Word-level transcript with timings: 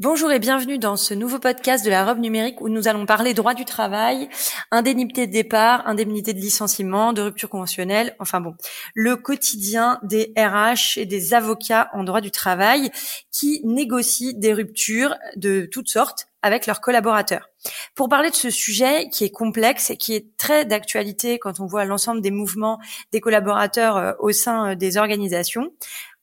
Bonjour 0.00 0.32
et 0.32 0.38
bienvenue 0.38 0.78
dans 0.78 0.96
ce 0.96 1.12
nouveau 1.12 1.38
podcast 1.38 1.84
de 1.84 1.90
la 1.90 2.06
robe 2.06 2.20
numérique 2.20 2.62
où 2.62 2.70
nous 2.70 2.88
allons 2.88 3.04
parler 3.04 3.34
droit 3.34 3.52
du 3.52 3.66
travail, 3.66 4.30
indemnité 4.70 5.26
de 5.26 5.32
départ, 5.32 5.86
indemnité 5.86 6.32
de 6.32 6.38
licenciement, 6.38 7.12
de 7.12 7.20
rupture 7.20 7.50
conventionnelle, 7.50 8.16
enfin 8.18 8.40
bon, 8.40 8.54
le 8.94 9.16
quotidien 9.16 10.00
des 10.02 10.32
RH 10.38 10.96
et 10.96 11.04
des 11.04 11.34
avocats 11.34 11.90
en 11.92 12.02
droit 12.02 12.22
du 12.22 12.30
travail 12.30 12.90
qui 13.30 13.60
négocient 13.62 14.32
des 14.34 14.54
ruptures 14.54 15.16
de 15.36 15.68
toutes 15.70 15.90
sortes 15.90 16.29
avec 16.42 16.66
leurs 16.66 16.80
collaborateurs. 16.80 17.48
Pour 17.94 18.08
parler 18.08 18.30
de 18.30 18.34
ce 18.34 18.50
sujet 18.50 19.08
qui 19.10 19.24
est 19.24 19.30
complexe 19.30 19.90
et 19.90 19.96
qui 19.96 20.14
est 20.14 20.36
très 20.36 20.64
d'actualité 20.64 21.38
quand 21.38 21.60
on 21.60 21.66
voit 21.66 21.84
l'ensemble 21.84 22.20
des 22.20 22.30
mouvements 22.30 22.78
des 23.12 23.20
collaborateurs 23.20 23.96
euh, 23.96 24.12
au 24.18 24.32
sein 24.32 24.70
euh, 24.70 24.74
des 24.74 24.96
organisations, 24.96 25.72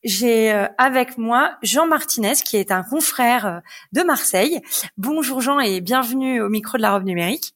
j'ai 0.04 0.52
euh, 0.52 0.66
avec 0.78 1.18
moi 1.18 1.56
Jean 1.62 1.86
Martinez, 1.86 2.34
qui 2.44 2.56
est 2.56 2.70
un 2.70 2.82
confrère 2.82 3.62
de 3.92 4.02
Marseille. 4.02 4.60
Bonjour 4.96 5.40
Jean 5.40 5.60
et 5.60 5.80
bienvenue 5.80 6.40
au 6.40 6.48
micro 6.48 6.78
de 6.78 6.82
la 6.82 6.92
robe 6.92 7.04
numérique. 7.04 7.54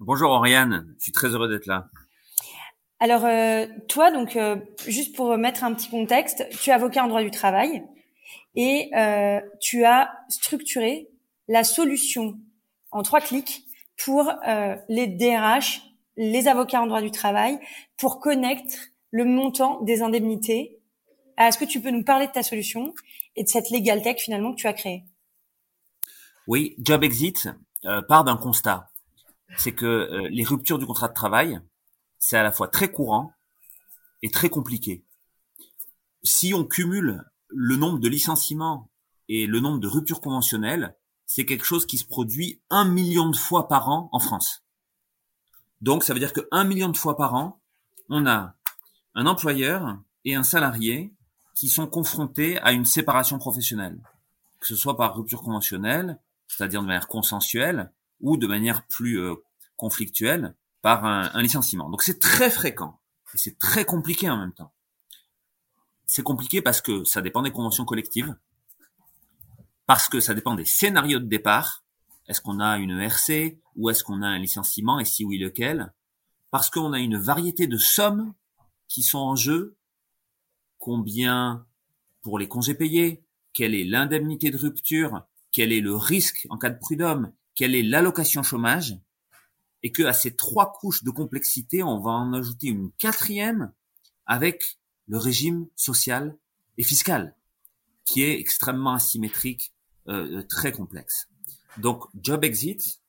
Bonjour 0.00 0.30
Oriane, 0.30 0.94
je 0.98 1.04
suis 1.04 1.12
très 1.12 1.28
heureux 1.28 1.48
d'être 1.48 1.66
là. 1.66 1.88
Alors 2.98 3.28
toi, 3.88 4.10
donc 4.10 4.38
juste 4.88 5.14
pour 5.14 5.36
mettre 5.36 5.62
un 5.62 5.74
petit 5.74 5.90
contexte, 5.90 6.44
tu 6.60 6.70
es 6.70 6.72
avocat 6.72 7.04
en 7.04 7.08
droit 7.08 7.22
du 7.22 7.30
travail 7.30 7.84
et 8.56 8.90
tu 9.60 9.84
as 9.84 10.10
structuré 10.28 11.08
la 11.48 11.64
solution 11.64 12.38
en 12.90 13.02
trois 13.02 13.20
clics 13.20 13.64
pour 14.04 14.32
les 14.88 15.06
DRH, 15.06 15.82
les 16.16 16.48
avocats 16.48 16.82
en 16.82 16.86
droit 16.86 17.02
du 17.02 17.10
travail, 17.10 17.58
pour 17.96 18.20
connecter 18.20 18.76
le 19.10 19.24
montant 19.24 19.80
des 19.82 20.02
indemnités 20.02 20.80
est-ce 21.36 21.58
que 21.58 21.64
tu 21.64 21.80
peux 21.80 21.90
nous 21.90 22.04
parler 22.04 22.26
de 22.26 22.32
ta 22.32 22.42
solution 22.42 22.94
et 23.36 23.44
de 23.44 23.48
cette 23.48 23.70
legal 23.70 24.02
tech 24.02 24.18
finalement 24.18 24.52
que 24.52 24.60
tu 24.60 24.66
as 24.66 24.72
créée 24.72 25.04
Oui, 26.46 26.74
Job 26.78 27.02
Exit 27.02 27.48
euh, 27.84 28.02
part 28.02 28.24
d'un 28.24 28.36
constat. 28.36 28.90
C'est 29.56 29.72
que 29.72 29.84
euh, 29.84 30.28
les 30.30 30.44
ruptures 30.44 30.78
du 30.78 30.86
contrat 30.86 31.08
de 31.08 31.14
travail, 31.14 31.60
c'est 32.18 32.36
à 32.36 32.42
la 32.42 32.52
fois 32.52 32.68
très 32.68 32.90
courant 32.90 33.32
et 34.22 34.30
très 34.30 34.48
compliqué. 34.48 35.04
Si 36.22 36.54
on 36.54 36.64
cumule 36.64 37.24
le 37.48 37.76
nombre 37.76 37.98
de 37.98 38.08
licenciements 38.08 38.88
et 39.28 39.46
le 39.46 39.60
nombre 39.60 39.78
de 39.78 39.88
ruptures 39.88 40.20
conventionnelles, 40.20 40.96
c'est 41.26 41.46
quelque 41.46 41.64
chose 41.64 41.86
qui 41.86 41.98
se 41.98 42.04
produit 42.04 42.60
un 42.70 42.84
million 42.84 43.28
de 43.30 43.36
fois 43.36 43.68
par 43.68 43.88
an 43.88 44.08
en 44.12 44.20
France. 44.20 44.62
Donc 45.80 46.04
ça 46.04 46.14
veut 46.14 46.20
dire 46.20 46.32
que 46.32 46.46
un 46.50 46.64
million 46.64 46.88
de 46.88 46.96
fois 46.96 47.16
par 47.16 47.34
an, 47.34 47.60
on 48.08 48.26
a 48.26 48.54
un 49.14 49.26
employeur 49.26 49.98
et 50.24 50.34
un 50.34 50.42
salarié 50.42 51.12
qui 51.54 51.68
sont 51.68 51.86
confrontés 51.86 52.58
à 52.58 52.72
une 52.72 52.84
séparation 52.84 53.38
professionnelle, 53.38 54.00
que 54.60 54.66
ce 54.66 54.76
soit 54.76 54.96
par 54.96 55.16
rupture 55.16 55.42
conventionnelle, 55.42 56.18
c'est-à-dire 56.48 56.82
de 56.82 56.86
manière 56.86 57.08
consensuelle, 57.08 57.92
ou 58.20 58.36
de 58.36 58.46
manière 58.46 58.86
plus 58.86 59.20
euh, 59.20 59.34
conflictuelle, 59.76 60.54
par 60.82 61.04
un, 61.04 61.30
un 61.32 61.42
licenciement. 61.42 61.88
Donc 61.90 62.02
c'est 62.02 62.18
très 62.18 62.50
fréquent, 62.50 63.00
et 63.34 63.38
c'est 63.38 63.58
très 63.58 63.84
compliqué 63.84 64.28
en 64.28 64.38
même 64.38 64.52
temps. 64.52 64.72
C'est 66.06 66.22
compliqué 66.22 66.60
parce 66.60 66.80
que 66.80 67.04
ça 67.04 67.22
dépend 67.22 67.42
des 67.42 67.50
conventions 67.50 67.84
collectives, 67.84 68.34
parce 69.86 70.08
que 70.08 70.20
ça 70.20 70.34
dépend 70.34 70.54
des 70.54 70.64
scénarios 70.64 71.20
de 71.20 71.26
départ. 71.26 71.84
Est-ce 72.26 72.40
qu'on 72.40 72.60
a 72.60 72.78
une 72.78 72.98
ERC 72.98 73.58
ou 73.76 73.90
est-ce 73.90 74.02
qu'on 74.02 74.22
a 74.22 74.26
un 74.26 74.38
licenciement 74.38 74.98
et 74.98 75.04
si 75.04 75.24
oui 75.24 75.38
lequel? 75.38 75.92
Parce 76.50 76.70
qu'on 76.70 76.92
a 76.92 77.00
une 77.00 77.18
variété 77.18 77.66
de 77.66 77.76
sommes 77.76 78.34
qui 78.88 79.02
sont 79.02 79.18
en 79.18 79.36
jeu. 79.36 79.76
Combien 80.78 81.66
pour 82.22 82.38
les 82.38 82.48
congés 82.48 82.74
payés, 82.74 83.22
quelle 83.52 83.74
est 83.74 83.84
l'indemnité 83.84 84.50
de 84.50 84.56
rupture, 84.56 85.26
quel 85.52 85.72
est 85.72 85.80
le 85.80 85.94
risque 85.94 86.46
en 86.48 86.56
cas 86.56 86.70
de 86.70 86.78
prud'homme, 86.78 87.32
quelle 87.54 87.74
est 87.74 87.82
l'allocation 87.82 88.42
chômage, 88.42 88.98
et 89.82 89.92
que 89.92 90.02
à 90.02 90.14
ces 90.14 90.34
trois 90.34 90.72
couches 90.72 91.04
de 91.04 91.10
complexité, 91.10 91.82
on 91.82 92.00
va 92.00 92.12
en 92.12 92.32
ajouter 92.32 92.68
une 92.68 92.90
quatrième 92.92 93.72
avec 94.24 94.78
le 95.06 95.18
régime 95.18 95.66
social 95.76 96.36
et 96.78 96.82
fiscal, 96.82 97.36
qui 98.06 98.22
est 98.22 98.40
extrêmement 98.40 98.94
asymétrique, 98.94 99.73
euh, 100.08 100.42
très 100.48 100.72
complexe. 100.72 101.28
Donc, 101.78 102.04
Job 102.20 102.44
Exit 102.44 103.00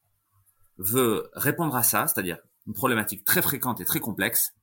veut 0.78 1.29
répondre 1.33 1.75
à 1.75 1.83
ça, 1.83 2.07
c'est-à-dire 2.07 2.39
une 2.67 2.73
problématique 2.73 3.23
très 3.25 3.41
fréquente 3.41 3.81
et 3.81 3.85
très 3.85 4.00
complexe, 4.00 4.53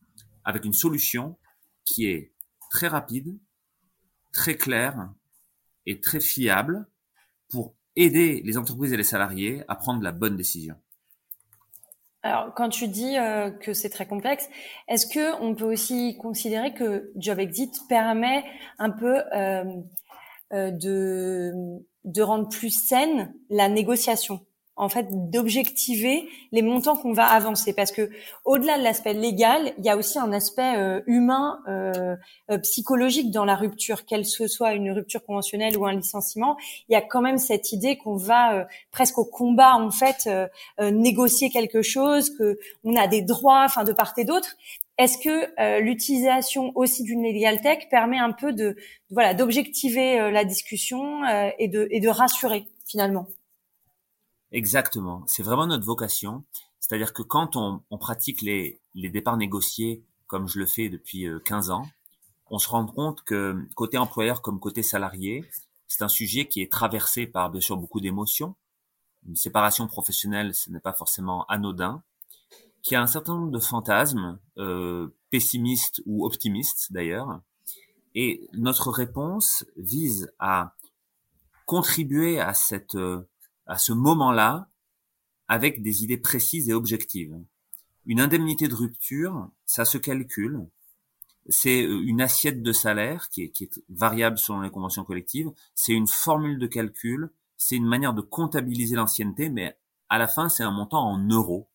avec 0.44 0.64
une 0.64 0.72
solution 0.72 1.38
qui 1.84 2.06
est 2.06 2.32
très 2.70 2.88
rapide, 2.88 3.38
très 4.32 4.56
clair 4.56 5.10
et 5.86 6.00
très 6.00 6.20
fiable 6.20 6.86
pour 7.48 7.74
aider 7.96 8.42
les 8.44 8.56
entreprises 8.56 8.92
et 8.92 8.96
les 8.96 9.04
salariés 9.04 9.62
à 9.68 9.76
prendre 9.76 10.02
la 10.02 10.12
bonne 10.12 10.36
décision. 10.36 10.76
Alors, 12.24 12.54
quand 12.54 12.68
tu 12.68 12.86
dis 12.86 13.18
euh, 13.18 13.50
que 13.50 13.72
c'est 13.72 13.90
très 13.90 14.06
complexe, 14.06 14.48
est-ce 14.86 15.06
que 15.06 15.40
on 15.42 15.56
peut 15.56 15.64
aussi 15.64 16.16
considérer 16.18 16.72
que 16.72 17.10
Job 17.16 17.40
Exit 17.40 17.74
permet 17.88 18.44
un 18.78 18.90
peu 18.90 19.18
euh, 19.34 19.64
euh, 19.64 19.64
de 20.52 21.82
de 22.04 22.22
rendre 22.22 22.48
plus 22.48 22.70
saine 22.70 23.34
la 23.50 23.68
négociation. 23.68 24.40
En 24.74 24.88
fait 24.88 25.30
d'objectiver 25.30 26.26
les 26.50 26.62
montants 26.62 26.96
qu'on 26.96 27.12
va 27.12 27.26
avancer. 27.26 27.74
Parce 27.74 27.92
que 27.92 28.08
au-delà 28.46 28.78
de 28.78 28.82
l'aspect 28.82 29.12
légal, 29.12 29.74
il 29.76 29.84
y 29.84 29.90
a 29.90 29.98
aussi 29.98 30.18
un 30.18 30.32
aspect 30.32 30.76
euh, 30.78 31.02
humain 31.06 31.60
euh, 31.68 32.16
euh, 32.50 32.56
psychologique 32.58 33.30
dans 33.30 33.44
la 33.44 33.54
rupture, 33.54 34.06
qu'elle 34.06 34.24
ce 34.24 34.48
soit 34.48 34.72
une 34.72 34.90
rupture 34.90 35.22
conventionnelle 35.24 35.76
ou 35.76 35.84
un 35.84 35.92
licenciement, 35.92 36.56
il 36.88 36.94
y 36.94 36.96
a 36.96 37.02
quand 37.02 37.20
même 37.20 37.36
cette 37.36 37.72
idée 37.72 37.98
qu'on 37.98 38.16
va 38.16 38.66
presque 38.90 39.18
au 39.18 39.26
combat 39.26 39.74
en 39.74 39.90
fait 39.90 40.28
négocier 40.80 41.50
quelque 41.50 41.82
chose, 41.82 42.30
que 42.30 42.58
on 42.82 42.96
a 42.96 43.06
des 43.06 43.20
droits 43.20 43.64
enfin 43.66 43.84
de 43.84 43.92
part 43.92 44.14
et 44.16 44.24
d'autre. 44.24 44.56
Est-ce 44.98 45.18
que 45.18 45.80
l'utilisation 45.80 46.72
aussi 46.76 47.02
d'une 47.02 47.22
legal 47.22 47.60
tech 47.60 47.88
permet 47.90 48.18
un 48.18 48.32
peu 48.32 48.52
de 48.52 48.76
voilà 49.10 49.34
d'objectiver 49.34 50.30
la 50.30 50.44
discussion 50.44 51.24
et 51.58 51.68
de 51.68 51.88
et 51.90 51.98
de 51.98 52.08
rassurer 52.08 52.66
finalement? 52.86 53.26
Exactement. 54.52 55.24
C'est 55.26 55.42
vraiment 55.42 55.66
notre 55.66 55.86
vocation. 55.86 56.44
C'est-à-dire 56.78 57.12
que 57.12 57.22
quand 57.22 57.56
on, 57.56 57.80
pratique 57.98 58.42
les, 58.42 58.80
les, 58.94 59.08
départs 59.08 59.36
négociés, 59.36 60.02
comme 60.26 60.48
je 60.48 60.58
le 60.58 60.66
fais 60.66 60.88
depuis 60.88 61.26
15 61.44 61.70
euh, 61.70 61.74
ans, 61.74 61.88
on 62.50 62.58
se 62.58 62.68
rend 62.68 62.84
compte 62.86 63.22
que 63.22 63.56
côté 63.74 63.96
employeur 63.96 64.42
comme 64.42 64.60
côté 64.60 64.82
salarié, 64.82 65.44
c'est 65.88 66.02
un 66.02 66.08
sujet 66.08 66.46
qui 66.46 66.60
est 66.60 66.70
traversé 66.70 67.26
par 67.26 67.50
bien 67.50 67.60
sûr 67.60 67.76
beaucoup 67.76 68.00
d'émotions. 68.00 68.54
Une 69.26 69.36
séparation 69.36 69.86
professionnelle, 69.86 70.54
ce 70.54 70.70
n'est 70.70 70.80
pas 70.80 70.92
forcément 70.92 71.46
anodin, 71.46 72.02
qui 72.82 72.94
a 72.96 73.02
un 73.02 73.06
certain 73.06 73.34
nombre 73.34 73.52
de 73.52 73.60
fantasmes, 73.60 74.38
euh, 74.58 75.08
pessimistes 75.30 76.02
ou 76.04 76.26
optimistes 76.26 76.92
d'ailleurs. 76.92 77.40
Et 78.14 78.48
notre 78.52 78.90
réponse 78.90 79.64
vise 79.76 80.32
à 80.38 80.74
contribuer 81.64 82.40
à 82.40 82.54
cette 82.54 82.96
euh, 82.96 83.22
à 83.66 83.78
ce 83.78 83.92
moment-là 83.92 84.68
avec 85.48 85.82
des 85.82 86.02
idées 86.02 86.18
précises 86.18 86.68
et 86.68 86.74
objectives. 86.74 87.38
Une 88.04 88.20
indemnité 88.20 88.68
de 88.68 88.74
rupture, 88.74 89.48
ça 89.64 89.84
se 89.84 89.96
calcule. 89.96 90.66
C'est 91.48 91.84
euh, 91.84 92.02
une 92.04 92.20
assiette 92.20 92.62
de 92.62 92.72
salaire 92.72 93.28
qui 93.28 93.42
est, 93.42 93.50
qui 93.50 93.64
est 93.64 93.82
variable 93.88 94.38
selon 94.38 94.60
les 94.60 94.70
conventions 94.70 95.04
collectives. 95.04 95.50
C'est 95.74 95.92
une 95.92 96.08
formule 96.08 96.58
de 96.58 96.66
calcul. 96.66 97.30
C'est 97.56 97.76
une 97.76 97.86
manière 97.86 98.12
de 98.12 98.22
comptabiliser 98.22 98.96
l'ancienneté, 98.96 99.48
mais 99.48 99.76
à 100.08 100.18
la 100.18 100.26
fin, 100.26 100.48
c'est 100.48 100.64
un 100.64 100.72
montant 100.72 101.08
en 101.08 101.18
euros. 101.18 101.68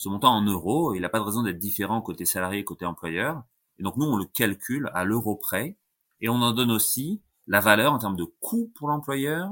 Ce 0.00 0.08
montant 0.08 0.34
en 0.34 0.40
euros, 0.40 0.94
il 0.94 1.02
n'a 1.02 1.10
pas 1.10 1.18
de 1.18 1.24
raison 1.24 1.42
d'être 1.42 1.58
différent 1.58 2.00
côté 2.00 2.24
salarié 2.24 2.60
et 2.60 2.64
côté 2.64 2.86
employeur. 2.86 3.44
Et 3.78 3.82
donc 3.82 3.98
nous, 3.98 4.06
on 4.06 4.16
le 4.16 4.24
calcule 4.24 4.90
à 4.94 5.04
l'euro 5.04 5.36
près. 5.36 5.76
Et 6.22 6.30
on 6.30 6.36
en 6.36 6.52
donne 6.52 6.70
aussi 6.70 7.20
la 7.46 7.60
valeur 7.60 7.92
en 7.92 7.98
termes 7.98 8.16
de 8.16 8.24
coût 8.24 8.72
pour 8.74 8.88
l'employeur 8.88 9.50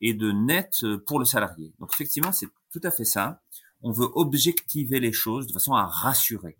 et 0.00 0.14
de 0.14 0.32
net 0.32 0.78
euh, 0.84 1.04
pour 1.06 1.18
le 1.18 1.26
salarié. 1.26 1.74
Donc 1.80 1.90
effectivement, 1.92 2.32
c'est 2.32 2.48
tout 2.72 2.80
à 2.82 2.90
fait 2.90 3.04
ça. 3.04 3.42
On 3.82 3.92
veut 3.92 4.08
objectiver 4.14 5.00
les 5.00 5.12
choses 5.12 5.46
de 5.46 5.52
façon 5.52 5.74
à 5.74 5.84
rassurer. 5.84 6.56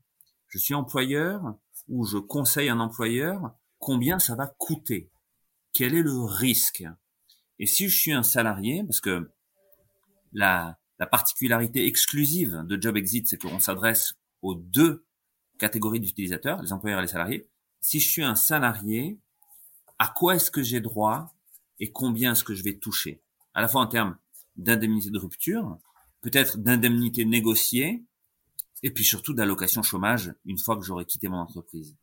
Je 0.49 0.59
suis 0.59 0.75
employeur 0.75 1.41
ou 1.89 2.05
je 2.05 2.19
conseille 2.19 2.69
un 2.69 2.79
employeur 2.79 3.55
combien 3.79 4.19
ça 4.19 4.35
va 4.35 4.49
coûter. 4.49 5.11
Quel 5.73 5.95
est 5.95 6.03
le 6.03 6.25
risque? 6.25 6.85
Et 7.59 7.65
si 7.65 7.89
je 7.89 7.97
suis 7.97 8.13
un 8.13 8.23
salarié, 8.23 8.85
parce 8.85 9.01
que 9.01 9.31
la, 10.35 10.80
la 11.01 11.07
particularité 11.07 11.87
exclusive 11.87 12.63
de 12.67 12.81
Job 12.81 12.97
Exit, 12.97 13.27
c'est 13.27 13.41
qu'on 13.41 13.59
s'adresse 13.59 14.15
aux 14.43 14.55
deux 14.55 15.07
catégories 15.59 15.99
d'utilisateurs, 15.99 16.63
les 16.63 16.73
employeurs 16.75 16.99
et 16.99 17.03
les 17.03 17.09
salariés. 17.09 17.49
Si 17.81 18.01
je 18.01 18.09
suis 18.09 18.23
un 18.23 18.35
salarié, 18.35 19.19
à 19.99 20.09
quoi 20.09 20.37
est-ce 20.37 20.51
que 20.51 20.63
j'ai 20.63 20.81
droit 20.81 21.35
et 21.79 21.91
combien 21.91 22.33
est-ce 22.33 22.45
que 22.45 22.55
je 22.55 22.63
vais 22.63 22.75
toucher? 22.75 23.23
À 23.55 23.63
la 23.63 23.69
fois 23.69 23.81
en 23.81 23.87
termes 23.87 24.19
d'indemnité 24.57 25.11
de 25.11 25.19
rupture, 25.19 25.79
peut-être 26.21 26.59
d'indemnité 26.59 27.25
négociée, 27.25 28.05
et 28.83 28.91
puis 28.91 29.05
surtout 29.05 29.33
d'allocation 29.33 29.83
chômage 29.83 30.35
une 30.45 30.59
fois 30.59 30.77
que 30.77 30.83
j'aurai 30.83 31.07
quitté 31.07 31.29
mon 31.29 31.39
entreprise. 31.39 31.97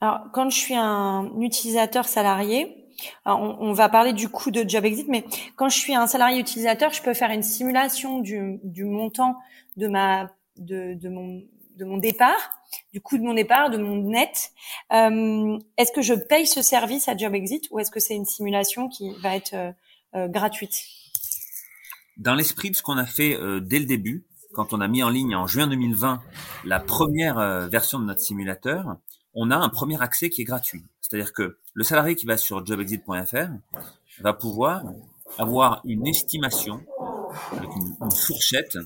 Alors, 0.00 0.30
quand 0.32 0.50
je 0.50 0.56
suis 0.56 0.76
un 0.76 1.32
utilisateur 1.40 2.06
salarié, 2.06 2.85
on, 3.24 3.72
va 3.72 3.88
parler 3.88 4.12
du 4.12 4.28
coût 4.28 4.50
de 4.50 4.68
Job 4.68 4.84
Exit, 4.84 5.08
mais 5.08 5.24
quand 5.56 5.68
je 5.68 5.78
suis 5.78 5.94
un 5.94 6.06
salarié 6.06 6.40
utilisateur, 6.40 6.92
je 6.92 7.02
peux 7.02 7.14
faire 7.14 7.30
une 7.30 7.42
simulation 7.42 8.20
du, 8.20 8.60
montant 8.84 9.36
de 9.76 9.88
ma 9.88 10.30
de 10.58 11.84
mon 11.84 11.98
départ, 11.98 12.56
du 12.92 13.00
coût 13.00 13.18
de 13.18 13.22
mon 13.22 13.34
départ, 13.34 13.70
de 13.70 13.78
mon 13.78 13.96
net. 13.96 14.52
Euh, 14.92 15.58
est-ce 15.76 15.92
que 15.92 16.02
je 16.02 16.14
paye 16.14 16.46
ce 16.46 16.62
service 16.62 17.08
à 17.08 17.16
Job 17.16 17.34
Exit 17.34 17.68
ou 17.70 17.78
est-ce 17.78 17.90
que 17.90 18.00
c'est 18.00 18.14
une 18.14 18.24
simulation 18.24 18.88
qui 18.88 19.12
va 19.20 19.36
être 19.36 19.54
euh, 19.54 19.72
euh, 20.14 20.28
gratuite? 20.28 20.84
Dans 22.16 22.34
l'esprit 22.34 22.70
de 22.70 22.76
ce 22.76 22.82
qu'on 22.82 22.96
a 22.96 23.04
fait 23.04 23.36
dès 23.60 23.78
le 23.78 23.84
début, 23.84 24.24
quand 24.54 24.72
on 24.72 24.80
a 24.80 24.88
mis 24.88 25.02
en 25.02 25.10
ligne 25.10 25.36
en 25.36 25.46
juin 25.46 25.66
2020 25.66 26.22
la 26.64 26.80
première 26.80 27.68
version 27.68 27.98
de 27.98 28.06
notre 28.06 28.20
simulateur, 28.20 28.96
on 29.36 29.50
a 29.50 29.56
un 29.56 29.68
premier 29.68 30.00
accès 30.02 30.30
qui 30.30 30.40
est 30.40 30.44
gratuit. 30.44 30.82
C'est-à-dire 31.00 31.32
que 31.32 31.58
le 31.74 31.84
salarié 31.84 32.16
qui 32.16 32.26
va 32.26 32.38
sur 32.38 32.64
jobexit.fr 32.64 33.50
va 34.20 34.32
pouvoir 34.32 34.82
avoir 35.38 35.82
une 35.84 36.06
estimation, 36.06 36.84
une, 37.52 38.10
fourchette, 38.10 38.78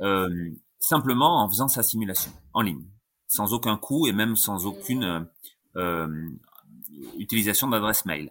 euh, 0.00 0.50
simplement 0.78 1.42
en 1.42 1.50
faisant 1.50 1.66
sa 1.66 1.82
simulation 1.82 2.32
en 2.54 2.62
ligne, 2.62 2.86
sans 3.26 3.52
aucun 3.52 3.76
coût 3.76 4.06
et 4.06 4.12
même 4.12 4.36
sans 4.36 4.64
aucune 4.64 5.28
euh, 5.76 6.28
utilisation 7.18 7.68
d'adresse 7.68 8.04
mail. 8.04 8.30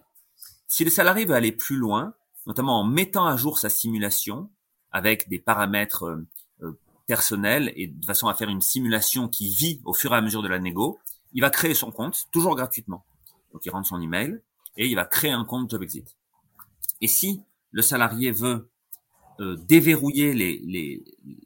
Si 0.66 0.82
le 0.82 0.90
salarié 0.90 1.26
veut 1.26 1.34
aller 1.34 1.52
plus 1.52 1.76
loin, 1.76 2.14
notamment 2.46 2.80
en 2.80 2.84
mettant 2.84 3.26
à 3.26 3.36
jour 3.36 3.58
sa 3.58 3.68
simulation 3.68 4.50
avec 4.92 5.28
des 5.28 5.38
paramètres 5.38 6.04
euh, 6.62 6.80
personnels 7.06 7.72
et 7.76 7.88
de 7.88 8.04
façon 8.06 8.28
à 8.28 8.34
faire 8.34 8.48
une 8.48 8.62
simulation 8.62 9.28
qui 9.28 9.54
vit 9.54 9.82
au 9.84 9.92
fur 9.92 10.12
et 10.14 10.16
à 10.16 10.22
mesure 10.22 10.42
de 10.42 10.48
la 10.48 10.58
négo, 10.58 10.98
il 11.32 11.40
va 11.40 11.50
créer 11.50 11.74
son 11.74 11.90
compte, 11.90 12.26
toujours 12.32 12.56
gratuitement. 12.56 13.04
Donc 13.52 13.64
il 13.64 13.70
rentre 13.70 13.88
son 13.88 14.00
email 14.00 14.40
et 14.76 14.86
il 14.86 14.94
va 14.94 15.04
créer 15.04 15.32
un 15.32 15.44
compte 15.44 15.70
JobExit. 15.70 16.16
Et 17.00 17.08
si 17.08 17.42
le 17.70 17.82
salarié 17.82 18.30
veut 18.30 18.70
euh, 19.40 19.56
déverrouiller 19.56 21.02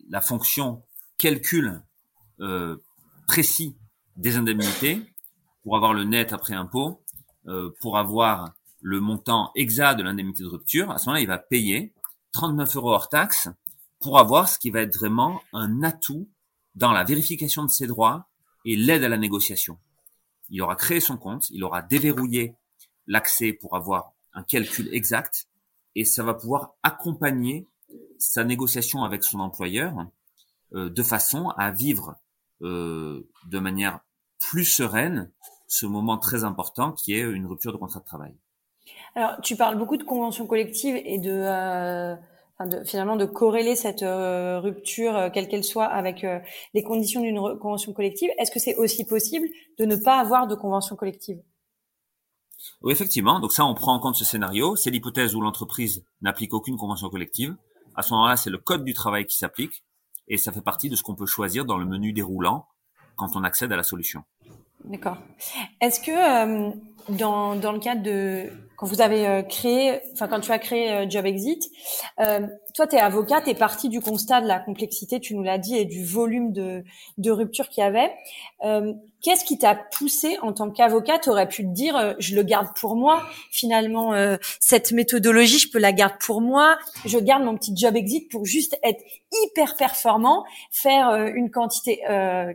la 0.08 0.20
fonction 0.20 0.82
calcul 1.18 1.82
euh, 2.40 2.76
précis 3.26 3.76
des 4.16 4.36
indemnités 4.36 5.02
pour 5.62 5.76
avoir 5.76 5.94
le 5.94 6.04
net 6.04 6.32
après 6.32 6.54
impôt, 6.54 7.00
euh, 7.46 7.70
pour 7.80 7.98
avoir 7.98 8.52
le 8.80 9.00
montant 9.00 9.52
exact 9.54 9.96
de 9.96 10.02
l'indemnité 10.02 10.42
de 10.42 10.48
rupture, 10.48 10.90
à 10.90 10.98
ce 10.98 11.06
moment-là, 11.06 11.20
il 11.20 11.28
va 11.28 11.38
payer 11.38 11.92
39 12.32 12.76
euros 12.76 12.92
hors 12.92 13.08
taxe 13.08 13.48
pour 14.00 14.18
avoir 14.18 14.48
ce 14.48 14.58
qui 14.58 14.70
va 14.70 14.80
être 14.80 14.96
vraiment 14.96 15.40
un 15.52 15.82
atout 15.82 16.28
dans 16.74 16.92
la 16.92 17.04
vérification 17.04 17.62
de 17.62 17.70
ses 17.70 17.86
droits 17.86 18.28
et 18.64 18.76
l'aide 18.76 19.04
à 19.04 19.08
la 19.08 19.18
négociation. 19.18 19.78
Il 20.50 20.60
aura 20.62 20.76
créé 20.76 21.00
son 21.00 21.16
compte, 21.16 21.48
il 21.50 21.64
aura 21.64 21.82
déverrouillé 21.82 22.54
l'accès 23.06 23.52
pour 23.52 23.76
avoir 23.76 24.12
un 24.34 24.42
calcul 24.42 24.88
exact 24.92 25.48
et 25.94 26.04
ça 26.04 26.22
va 26.22 26.34
pouvoir 26.34 26.74
accompagner 26.82 27.66
sa 28.18 28.44
négociation 28.44 29.04
avec 29.04 29.24
son 29.24 29.40
employeur 29.40 29.94
euh, 30.74 30.88
de 30.88 31.02
façon 31.02 31.48
à 31.50 31.70
vivre 31.70 32.16
euh, 32.62 33.28
de 33.46 33.58
manière 33.58 34.00
plus 34.38 34.64
sereine 34.64 35.30
ce 35.66 35.86
moment 35.86 36.18
très 36.18 36.44
important 36.44 36.92
qui 36.92 37.14
est 37.14 37.20
une 37.20 37.46
rupture 37.46 37.72
de 37.72 37.78
contrat 37.78 38.00
de 38.00 38.04
travail. 38.04 38.34
Alors, 39.14 39.40
tu 39.42 39.56
parles 39.56 39.78
beaucoup 39.78 39.96
de 39.96 40.02
conventions 40.02 40.46
collectives 40.46 40.96
et 41.04 41.18
de 41.18 41.30
euh, 41.30 42.16
finalement 42.84 43.16
de 43.16 43.24
corréler 43.24 43.76
cette 43.76 44.02
euh, 44.02 44.60
rupture, 44.60 45.16
euh, 45.16 45.30
quelle 45.30 45.48
qu'elle 45.48 45.64
soit, 45.64 45.86
avec 45.86 46.24
euh, 46.24 46.38
les 46.74 46.82
conditions 46.82 47.20
d'une 47.20 47.38
convention 47.58 47.92
collective. 47.92 48.30
Est-ce 48.38 48.50
que 48.50 48.58
c'est 48.58 48.76
aussi 48.76 49.04
possible 49.04 49.48
de 49.78 49.84
ne 49.84 49.96
pas 49.96 50.18
avoir 50.18 50.46
de 50.46 50.54
convention 50.54 50.96
collective? 50.96 51.40
Oui, 52.82 52.92
effectivement. 52.92 53.40
Donc 53.40 53.52
ça, 53.52 53.64
on 53.64 53.74
prend 53.74 53.94
en 53.94 54.00
compte 54.00 54.16
ce 54.16 54.24
scénario. 54.24 54.76
C'est 54.76 54.90
l'hypothèse 54.90 55.34
où 55.34 55.40
l'entreprise 55.40 56.04
n'applique 56.20 56.54
aucune 56.54 56.76
convention 56.76 57.08
collective. 57.08 57.56
À 57.94 58.02
ce 58.02 58.12
moment-là, 58.14 58.36
c'est 58.36 58.50
le 58.50 58.58
code 58.58 58.84
du 58.84 58.94
travail 58.94 59.26
qui 59.26 59.36
s'applique 59.36 59.84
et 60.28 60.38
ça 60.38 60.52
fait 60.52 60.62
partie 60.62 60.88
de 60.88 60.96
ce 60.96 61.02
qu'on 61.02 61.14
peut 61.14 61.26
choisir 61.26 61.64
dans 61.64 61.76
le 61.76 61.84
menu 61.84 62.12
déroulant 62.12 62.66
quand 63.16 63.36
on 63.36 63.44
accède 63.44 63.72
à 63.72 63.76
la 63.76 63.82
solution. 63.82 64.22
D'accord. 64.84 65.18
Est-ce 65.80 66.00
que 66.00 66.72
dans, 67.12 67.56
dans 67.56 67.72
le 67.72 67.78
cadre 67.78 68.02
de 68.02 68.50
quand 68.82 68.88
vous 68.88 69.00
avez 69.00 69.28
euh, 69.28 69.42
créé, 69.42 70.00
enfin 70.12 70.26
quand 70.26 70.40
tu 70.40 70.50
as 70.50 70.58
créé 70.58 70.90
euh, 70.90 71.06
Job 71.08 71.24
Exit, 71.24 71.70
euh, 72.18 72.40
toi 72.74 72.88
tu 72.88 72.96
es 72.96 72.98
avocat, 72.98 73.40
tu 73.40 73.50
es 73.50 73.54
parti 73.54 73.88
du 73.88 74.00
constat 74.00 74.40
de 74.40 74.48
la 74.48 74.58
complexité, 74.58 75.20
tu 75.20 75.36
nous 75.36 75.44
l'as 75.44 75.58
dit, 75.58 75.76
et 75.76 75.84
du 75.84 76.04
volume 76.04 76.50
de, 76.52 76.82
de 77.16 77.30
rupture 77.30 77.68
qu'il 77.68 77.84
y 77.84 77.86
avait. 77.86 78.12
Euh, 78.64 78.92
Qu'est-ce 79.24 79.44
qui 79.44 79.56
t'a 79.56 79.76
poussé 79.76 80.36
en 80.42 80.52
tant 80.52 80.68
qu'avocat? 80.68 81.20
Tu 81.20 81.30
aurais 81.30 81.46
pu 81.46 81.62
te 81.62 81.68
dire, 81.68 81.96
euh, 81.96 82.14
je 82.18 82.34
le 82.34 82.42
garde 82.42 82.66
pour 82.74 82.96
moi. 82.96 83.22
Finalement, 83.52 84.12
cette 84.58 84.90
méthodologie, 84.90 85.60
je 85.60 85.70
peux 85.70 85.78
la 85.78 85.92
garder 85.92 86.16
pour 86.18 86.40
moi. 86.40 86.76
Je 87.04 87.18
garde 87.18 87.44
mon 87.44 87.56
petit 87.56 87.72
Job 87.76 87.94
Exit 87.94 88.28
pour 88.32 88.46
juste 88.46 88.76
être 88.82 89.00
hyper 89.44 89.76
performant, 89.76 90.44
faire 90.72 91.08
une 91.36 91.52
quantité 91.52 92.00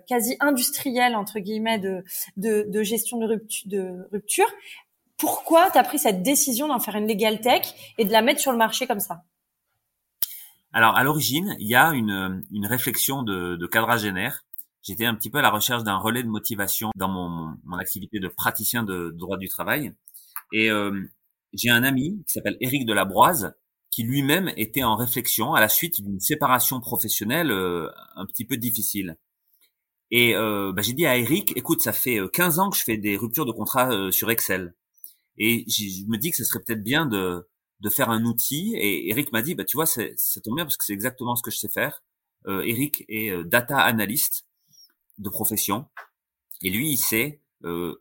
quasi 0.07 0.35
industrielle 0.41 1.15
entre 1.15 1.39
guillemets 1.39 1.80
de, 1.80 2.03
de, 2.35 2.65
de 2.68 2.83
gestion 2.83 3.18
de 3.18 3.27
rupture, 3.27 3.69
de 3.69 4.09
rupture 4.12 4.47
pourquoi 5.17 5.69
tu 5.71 5.77
as 5.77 5.83
pris 5.83 5.99
cette 5.99 6.23
décision 6.23 6.67
d'en 6.67 6.79
faire 6.79 6.95
une 6.95 7.07
legal 7.07 7.41
tech 7.41 7.73
et 7.97 8.05
de 8.05 8.11
la 8.11 8.21
mettre 8.21 8.39
sur 8.39 8.51
le 8.51 8.57
marché 8.57 8.87
comme 8.87 8.99
ça? 8.99 9.23
Alors, 10.73 10.95
à 10.95 11.03
l'origine, 11.03 11.55
il 11.59 11.67
y 11.67 11.75
a 11.75 11.91
une, 11.93 12.43
une 12.51 12.65
réflexion 12.65 13.23
de, 13.23 13.55
de 13.55 13.67
quadragénaire. 13.67 14.45
J'étais 14.83 15.05
un 15.05 15.15
petit 15.15 15.29
peu 15.29 15.39
à 15.39 15.41
la 15.41 15.49
recherche 15.49 15.83
d'un 15.83 15.97
relais 15.97 16.23
de 16.23 16.27
motivation 16.27 16.91
dans 16.95 17.09
mon, 17.09 17.55
mon 17.63 17.77
activité 17.77 18.19
de 18.19 18.27
praticien 18.27 18.83
de 18.83 19.13
droit 19.17 19.37
du 19.37 19.49
travail. 19.49 19.93
Et 20.53 20.69
euh, 20.69 21.09
j'ai 21.53 21.69
un 21.69 21.83
ami 21.83 22.23
qui 22.27 22.33
s'appelle 22.33 22.57
Éric 22.61 22.85
Delabroise, 22.85 23.55
qui 23.89 24.03
lui-même 24.03 24.51
était 24.55 24.83
en 24.83 24.95
réflexion 24.95 25.55
à 25.55 25.59
la 25.59 25.69
suite 25.69 26.01
d'une 26.01 26.19
séparation 26.19 26.80
professionnelle 26.80 27.51
euh, 27.51 27.89
un 28.15 28.25
petit 28.25 28.45
peu 28.45 28.57
difficile. 28.57 29.18
Et 30.11 30.35
euh, 30.35 30.71
bah, 30.73 30.83
j'ai 30.83 30.94
dit 30.94 31.06
à 31.06 31.18
Eric, 31.18 31.53
écoute, 31.57 31.81
ça 31.81 31.92
fait 31.92 32.19
15 32.31 32.59
ans 32.59 32.69
que 32.69 32.77
je 32.77 32.83
fais 32.83 32.97
des 32.97 33.18
ruptures 33.18 33.45
de 33.45 33.51
contrat 33.51 34.11
sur 34.11 34.30
Excel. 34.30 34.73
Et 35.37 35.65
je 35.69 36.06
me 36.07 36.17
dis 36.17 36.31
que 36.31 36.37
ce 36.37 36.44
serait 36.44 36.59
peut-être 36.65 36.83
bien 36.83 37.06
de, 37.06 37.47
de 37.79 37.89
faire 37.89 38.09
un 38.09 38.25
outil. 38.25 38.75
Et 38.75 39.09
Eric 39.09 39.31
m'a 39.31 39.41
dit, 39.41 39.56
bah 39.56 39.65
tu 39.65 39.77
vois, 39.77 39.85
ça 39.85 40.01
tombe 40.44 40.56
bien 40.56 40.65
parce 40.65 40.77
que 40.77 40.85
c'est 40.85 40.94
exactement 40.94 41.35
ce 41.35 41.44
que 41.44 41.51
je 41.51 41.57
sais 41.57 41.69
faire. 41.69 42.03
Euh, 42.47 42.61
Eric 42.61 43.06
est 43.09 43.31
euh, 43.31 43.44
data 43.44 43.79
analyst 43.79 44.45
de 45.17 45.29
profession, 45.29 45.87
et 46.61 46.69
lui, 46.69 46.91
il 46.91 46.97
sait 46.97 47.41
euh, 47.63 47.95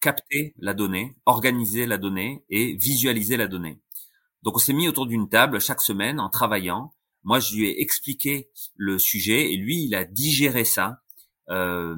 capter 0.00 0.54
la 0.58 0.74
donnée, 0.74 1.16
organiser 1.26 1.86
la 1.86 1.98
donnée 1.98 2.44
et 2.50 2.74
visualiser 2.74 3.36
la 3.36 3.48
donnée. 3.48 3.80
Donc 4.42 4.56
on 4.56 4.58
s'est 4.58 4.72
mis 4.72 4.88
autour 4.88 5.06
d'une 5.06 5.28
table 5.28 5.60
chaque 5.60 5.80
semaine 5.80 6.20
en 6.20 6.28
travaillant. 6.28 6.94
Moi, 7.24 7.40
je 7.40 7.56
lui 7.56 7.66
ai 7.66 7.82
expliqué 7.82 8.50
le 8.76 8.98
sujet 8.98 9.52
et 9.52 9.56
lui, 9.56 9.84
il 9.84 9.94
a 9.94 10.04
digéré 10.04 10.64
ça 10.64 11.02
euh, 11.50 11.96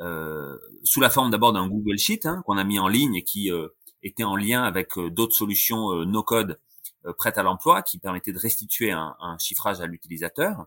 euh, 0.00 0.56
sous 0.82 1.00
la 1.00 1.10
forme 1.10 1.30
d'abord 1.30 1.52
d'un 1.52 1.68
Google 1.68 1.98
Sheet 1.98 2.26
hein, 2.26 2.42
qu'on 2.46 2.56
a 2.56 2.64
mis 2.64 2.78
en 2.78 2.88
ligne 2.88 3.16
et 3.16 3.24
qui 3.24 3.50
euh, 3.52 3.68
était 4.06 4.24
en 4.24 4.36
lien 4.36 4.62
avec 4.62 4.96
euh, 4.98 5.10
d'autres 5.10 5.34
solutions 5.34 5.92
euh, 5.92 6.04
no-code 6.04 6.58
euh, 7.04 7.12
prêtes 7.12 7.38
à 7.38 7.42
l'emploi 7.42 7.82
qui 7.82 7.98
permettaient 7.98 8.32
de 8.32 8.38
restituer 8.38 8.90
un, 8.92 9.16
un 9.20 9.38
chiffrage 9.38 9.80
à 9.80 9.86
l'utilisateur. 9.86 10.66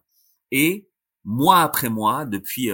Et 0.52 0.88
mois 1.24 1.62
après 1.62 1.90
mois, 1.90 2.26
depuis 2.26 2.72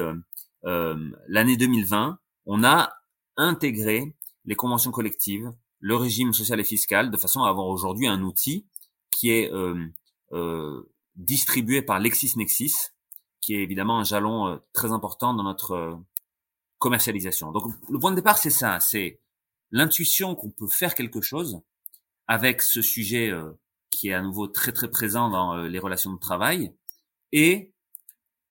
euh, 0.65 1.11
l'année 1.27 1.57
2020, 1.57 2.17
on 2.45 2.63
a 2.63 2.93
intégré 3.37 4.15
les 4.45 4.55
conventions 4.55 4.91
collectives, 4.91 5.53
le 5.79 5.95
régime 5.95 6.33
social 6.33 6.59
et 6.59 6.63
fiscal, 6.63 7.11
de 7.11 7.17
façon 7.17 7.43
à 7.43 7.49
avoir 7.49 7.67
aujourd'hui 7.67 8.07
un 8.07 8.21
outil 8.21 8.65
qui 9.11 9.31
est 9.31 9.51
euh, 9.51 9.75
euh, 10.31 10.89
distribué 11.15 11.81
par 11.81 11.99
LexisNexis, 11.99 12.91
qui 13.41 13.55
est 13.55 13.61
évidemment 13.61 13.99
un 13.99 14.03
jalon 14.03 14.59
très 14.73 14.91
important 14.91 15.33
dans 15.33 15.43
notre 15.43 15.99
commercialisation. 16.79 17.51
Donc 17.51 17.71
le 17.89 17.99
point 17.99 18.11
de 18.11 18.15
départ, 18.15 18.37
c'est 18.37 18.49
ça, 18.49 18.79
c'est 18.79 19.19
l'intuition 19.75 20.35
qu'on 20.35 20.51
peut 20.51 20.69
faire 20.69 20.95
quelque 20.95 21.19
chose 21.19 21.61
avec 22.27 22.61
ce 22.61 22.81
sujet 22.81 23.29
euh, 23.29 23.51
qui 23.89 24.07
est 24.07 24.13
à 24.13 24.21
nouveau 24.21 24.47
très 24.47 24.71
très 24.71 24.89
présent 24.89 25.29
dans 25.29 25.53
euh, 25.53 25.67
les 25.67 25.79
relations 25.79 26.13
de 26.13 26.19
travail 26.19 26.73
et 27.33 27.73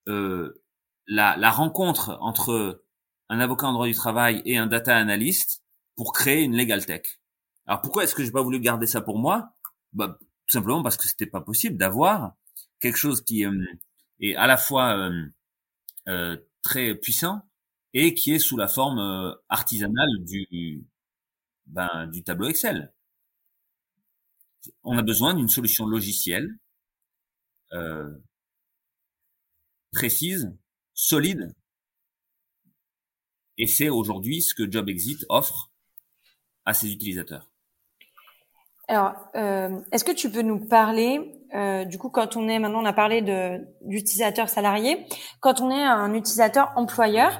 euh, 0.06 0.62
la, 1.06 1.50
rencontre 1.50 2.18
entre 2.20 2.84
un 3.30 3.40
avocat 3.40 3.68
en 3.68 3.72
droit 3.72 3.86
du 3.86 3.94
travail 3.94 4.42
et 4.44 4.58
un 4.58 4.66
data 4.66 4.94
analyst 4.94 5.64
pour 5.96 6.12
créer 6.12 6.42
une 6.42 6.58
legal 6.58 6.84
tech. 6.84 7.20
Alors 7.66 7.80
pourquoi 7.80 8.04
est-ce 8.04 8.14
que 8.14 8.22
j'ai 8.22 8.30
pas 8.30 8.42
voulu 8.42 8.60
garder 8.60 8.86
ça 8.86 9.00
pour 9.00 9.18
moi? 9.18 9.48
Bah, 9.94 10.18
tout 10.20 10.52
simplement 10.52 10.82
parce 10.82 10.98
que 10.98 11.08
c'était 11.08 11.24
pas 11.24 11.40
possible 11.40 11.78
d'avoir 11.78 12.34
quelque 12.80 12.98
chose 12.98 13.24
qui 13.24 13.46
est 14.20 14.36
à 14.36 14.46
la 14.46 14.58
fois 14.58 15.10
très 16.62 16.94
puissant 16.96 17.40
et 17.94 18.12
qui 18.12 18.34
est 18.34 18.38
sous 18.38 18.58
la 18.58 18.68
forme 18.68 19.38
artisanale 19.48 20.10
du 20.26 20.84
ben, 21.66 22.06
du 22.08 22.22
tableau 22.22 22.48
Excel. 22.48 22.92
On 24.82 24.96
a 24.96 25.02
besoin 25.02 25.34
d'une 25.34 25.48
solution 25.48 25.86
logicielle 25.86 26.58
précise, 29.92 30.52
solide, 30.92 31.54
et 33.56 33.66
c'est 33.66 33.88
aujourd'hui 33.88 34.42
ce 34.42 34.54
que 34.54 34.70
JobExit 34.70 35.24
offre 35.28 35.70
à 36.64 36.74
ses 36.74 36.92
utilisateurs. 36.92 37.48
Alors, 38.88 39.14
euh, 39.34 39.80
est-ce 39.92 40.04
que 40.04 40.12
tu 40.12 40.30
peux 40.30 40.42
nous 40.42 40.58
parler, 40.58 41.40
euh, 41.54 41.84
du 41.84 41.96
coup, 41.96 42.10
quand 42.10 42.36
on 42.36 42.48
est, 42.48 42.58
maintenant 42.58 42.82
on 42.82 42.86
a 42.86 42.92
parlé 42.92 43.22
d'utilisateur 43.80 44.48
salarié, 44.48 45.06
quand 45.40 45.60
on 45.60 45.70
est 45.70 45.82
un 45.82 46.12
utilisateur 46.12 46.72
employeur, 46.76 47.38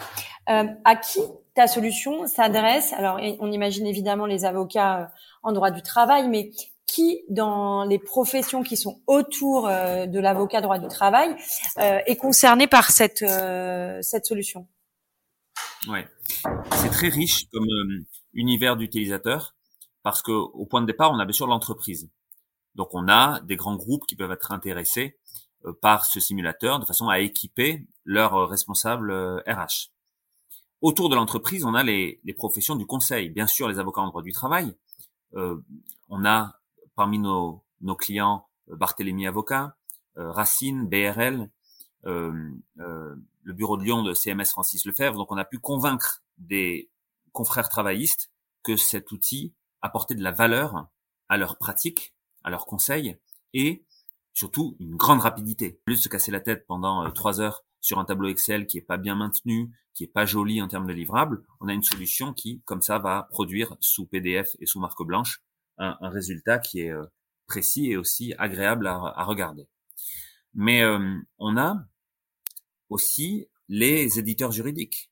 euh, 0.49 0.65
à 0.85 0.97
qui 0.97 1.21
ta 1.55 1.67
solution 1.67 2.27
s'adresse 2.27 2.93
Alors, 2.93 3.19
on 3.41 3.53
imagine 3.53 3.87
évidemment 3.87 4.27
les 4.27 4.45
avocats 4.45 5.03
euh, 5.03 5.07
en 5.43 5.53
droit 5.53 5.71
du 5.71 5.83
travail, 5.83 6.29
mais 6.29 6.51
qui, 6.87 7.23
dans 7.29 7.85
les 7.85 7.99
professions 7.99 8.63
qui 8.63 8.77
sont 8.77 9.01
autour 9.07 9.69
euh, 9.69 10.07
de 10.07 10.19
l'avocat 10.21 10.61
droit 10.61 10.79
du 10.79 10.89
travail, 10.89 11.35
euh, 11.79 12.01
est 12.07 12.17
concerné 12.17 12.67
par 12.67 12.91
cette 12.91 13.25
cette 14.03 14.27
solution? 14.27 14.67
Ouais, 15.89 16.07
c'est 16.77 16.91
très 16.91 17.09
riche 17.09 17.47
comme 17.53 17.69
univers 18.33 18.77
d'utilisateurs 18.77 19.55
parce 20.03 20.23
que 20.23 20.33
au 20.33 20.67
point 20.67 20.81
de 20.81 20.87
départ, 20.87 21.13
on 21.13 21.19
a 21.19 21.25
bien 21.25 21.33
sûr 21.33 21.47
l'entreprise. 21.47 22.11
Donc 22.75 22.89
on 22.93 23.09
a 23.09 23.41
des 23.41 23.57
grands 23.57 23.77
groupes 23.77 24.07
qui 24.07 24.17
peuvent 24.17 24.33
être 24.33 24.51
intéressés 24.51 25.19
par 25.81 26.05
ce 26.05 26.21
simulateur 26.21 26.81
de 26.81 26.85
façon 26.85 27.09
à 27.09 27.21
équiper 27.21 27.87
leurs 28.05 28.49
responsables 28.49 29.13
RH. 29.47 29.94
Euh, 30.85 30.89
Autour 30.89 31.09
de 31.09 31.15
l'entreprise, 31.15 31.65
on 31.65 31.75
a 31.75 31.83
les, 31.83 32.21
les, 32.25 32.35
professions 32.35 32.77
du 32.77 32.87
conseil, 32.87 33.31
bien 33.31 33.47
sûr 33.47 33.69
les 33.69 33.79
avocats 33.79 34.03
en 34.03 34.09
droit 34.09 34.23
du 34.23 34.33
travail. 34.33 34.75
Euh, 35.35 35.57
on 36.09 36.25
a 36.25 36.61
parmi 36.95 37.19
nos, 37.19 37.63
nos 37.81 37.97
clients 37.97 38.47
Barthélemy 38.69 39.27
Avocat, 39.27 39.77
Racine, 40.17 40.87
BRL, 40.87 41.51
le 42.05 43.53
bureau 43.53 43.77
de 43.77 43.83
Lyon 43.83 44.03
de 44.05 44.15
CMS 44.15 44.47
Francis 44.47 44.87
Lefebvre. 44.87 45.19
Donc 45.19 45.33
on 45.33 45.37
a 45.37 45.45
pu 45.45 45.59
convaincre 45.59 46.23
des 46.39 46.89
confrères 47.33 47.69
travaillistes 47.69 48.31
que 48.63 48.77
cet 48.77 49.11
outil 49.13 49.53
apporter 49.83 50.15
de 50.15 50.23
la 50.23 50.31
valeur 50.31 50.87
à 51.29 51.37
leurs 51.37 51.59
pratiques, 51.59 52.15
à 52.43 52.51
leurs 52.51 52.67
conseils 52.67 53.19
et 53.53 53.85
surtout 54.33 54.77
une 54.81 54.97
grande 54.97 55.21
rapidité. 55.21 55.81
Au 55.87 55.91
lieu 55.91 55.97
de 55.97 56.01
se 56.01 56.09
casser 56.09 56.33
la 56.33 56.41
tête 56.41 56.67
pendant 56.67 57.05
euh, 57.05 57.11
trois 57.11 57.41
heures 57.41 57.65
sur 57.85 57.99
un 57.99 58.05
tableau 58.07 58.29
Excel 58.29 58.67
qui 58.67 58.79
est 58.79 58.83
pas 58.83 58.97
bien 58.97 59.15
maintenu, 59.15 59.71
qui 59.93 60.05
est 60.05 60.13
pas 60.13 60.25
joli 60.25 60.63
en 60.63 60.69
termes 60.69 60.87
de 60.87 60.93
livrables, 60.93 61.45
on 61.61 61.69
a 61.69 61.75
une 61.75 61.83
solution 61.83 62.33
qui, 62.33 62.63
comme 62.65 62.81
ça, 62.81 62.99
va 62.99 63.27
produire 63.29 63.77
sous 63.81 64.07
PDF 64.07 64.57
et 64.59 64.67
sous 64.67 64.81
marque 64.81 65.03
blanche 65.03 65.43
un, 65.77 65.97
résultat 66.09 66.59
qui 66.59 66.81
est 66.81 66.93
euh, 66.93 67.05
précis 67.47 67.91
et 67.91 67.97
aussi 67.97 68.33
agréable 68.39 68.87
à, 68.87 69.25
regarder. 69.25 69.69
Mais 70.55 70.83
euh, 70.83 71.19
on 71.39 71.59
a 71.59 71.85
aussi 72.89 73.49
les 73.69 74.19
éditeurs 74.19 74.53
juridiques, 74.53 75.11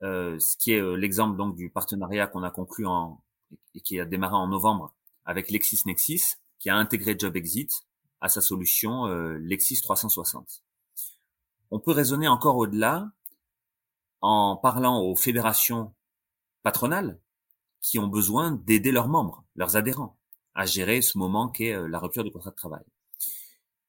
ce 0.00 0.56
qui 0.58 0.72
est 0.72 0.96
l'exemple 0.96 1.36
donc 1.36 1.56
du 1.56 1.68
partenariat 1.68 2.26
qu'on 2.26 2.42
a 2.42 2.50
conclu 2.50 2.86
en, 2.86 3.22
et 3.74 3.80
qui 3.80 4.00
a 4.00 4.04
démarré 4.04 4.36
en 4.36 4.48
novembre 4.48 4.94
avec 5.24 5.50
LexisNexis, 5.50 6.36
qui 6.58 6.70
a 6.70 6.76
intégré 6.76 7.16
JobExit 7.18 7.70
à 8.20 8.28
sa 8.28 8.40
solution 8.40 9.06
euh, 9.06 9.38
Lexis 9.38 9.80
360. 9.80 10.64
On 11.70 11.80
peut 11.80 11.92
raisonner 11.92 12.28
encore 12.28 12.56
au-delà 12.56 13.10
en 14.20 14.56
parlant 14.56 15.00
aux 15.02 15.16
fédérations 15.16 15.94
patronales 16.62 17.20
qui 17.80 17.98
ont 17.98 18.08
besoin 18.08 18.52
d'aider 18.52 18.90
leurs 18.90 19.08
membres, 19.08 19.44
leurs 19.54 19.76
adhérents, 19.76 20.18
à 20.54 20.66
gérer 20.66 21.02
ce 21.02 21.18
moment 21.18 21.48
qu'est 21.48 21.72
euh, 21.72 21.86
la 21.88 21.98
rupture 21.98 22.24
du 22.24 22.30
contrat 22.30 22.50
de 22.50 22.56
travail. 22.56 22.84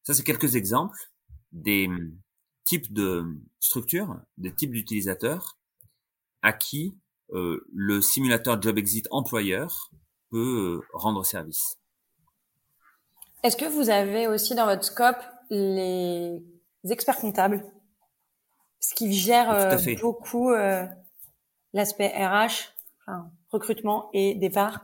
Ça, 0.04 0.14
c'est 0.14 0.24
quelques 0.24 0.56
exemples 0.56 1.12
des 1.52 1.88
hum, 1.88 2.18
types 2.66 2.94
de 2.94 3.26
structures, 3.60 4.20
des 4.38 4.54
types 4.54 4.72
d'utilisateurs 4.72 5.58
à 6.42 6.54
qui 6.54 6.98
euh, 7.32 7.66
le 7.74 8.02
simulateur 8.02 8.62
Job 8.62 8.78
Exit 8.78 9.08
employeur 9.12 9.92
peut 10.30 10.82
euh, 10.82 10.88
rendre 10.94 11.26
service. 11.26 11.78
Est-ce 13.44 13.58
que 13.58 13.66
vous 13.66 13.90
avez 13.90 14.28
aussi 14.28 14.54
dans 14.56 14.66
votre 14.66 14.84
scope 14.84 15.22
les 15.50 16.44
experts 16.88 17.18
comptables 17.18 17.66
Ce 18.80 18.94
qui 18.96 19.14
gère 19.14 19.52
euh, 19.52 19.78
beaucoup 20.02 20.52
l'aspect 21.74 22.08
RH, 22.08 22.74
recrutement 23.50 24.10
et 24.14 24.36
départ 24.36 24.82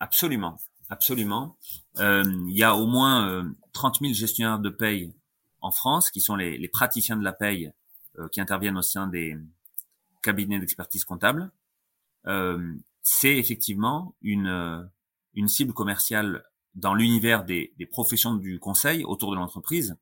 Absolument, 0.00 0.56
absolument. 0.88 1.56
Il 1.98 2.56
y 2.56 2.64
a 2.64 2.74
au 2.74 2.86
moins 2.86 3.44
30 3.72 4.00
000 4.00 4.14
gestionnaires 4.14 4.58
de 4.58 4.70
paye 4.70 5.12
en 5.60 5.70
France 5.70 6.10
qui 6.10 6.20
sont 6.20 6.36
les, 6.36 6.56
les 6.56 6.68
praticiens 6.68 7.16
de 7.16 7.24
la 7.24 7.32
paye 7.32 7.70
qui 8.32 8.40
interviennent 8.40 8.78
au 8.78 8.82
sein 8.82 9.06
des, 9.06 9.36
cabinet 10.22 10.58
d'expertise 10.58 11.04
comptable, 11.04 11.50
euh, 12.26 12.74
c'est 13.02 13.36
effectivement 13.36 14.14
une, 14.22 14.46
euh, 14.46 14.82
une 15.34 15.48
cible 15.48 15.72
commerciale 15.72 16.44
dans 16.74 16.94
l'univers 16.94 17.44
des, 17.44 17.72
des 17.78 17.86
professions 17.86 18.34
du 18.34 18.58
conseil 18.58 19.04
autour 19.04 19.32
de 19.32 19.36
l'entreprise. 19.36 19.96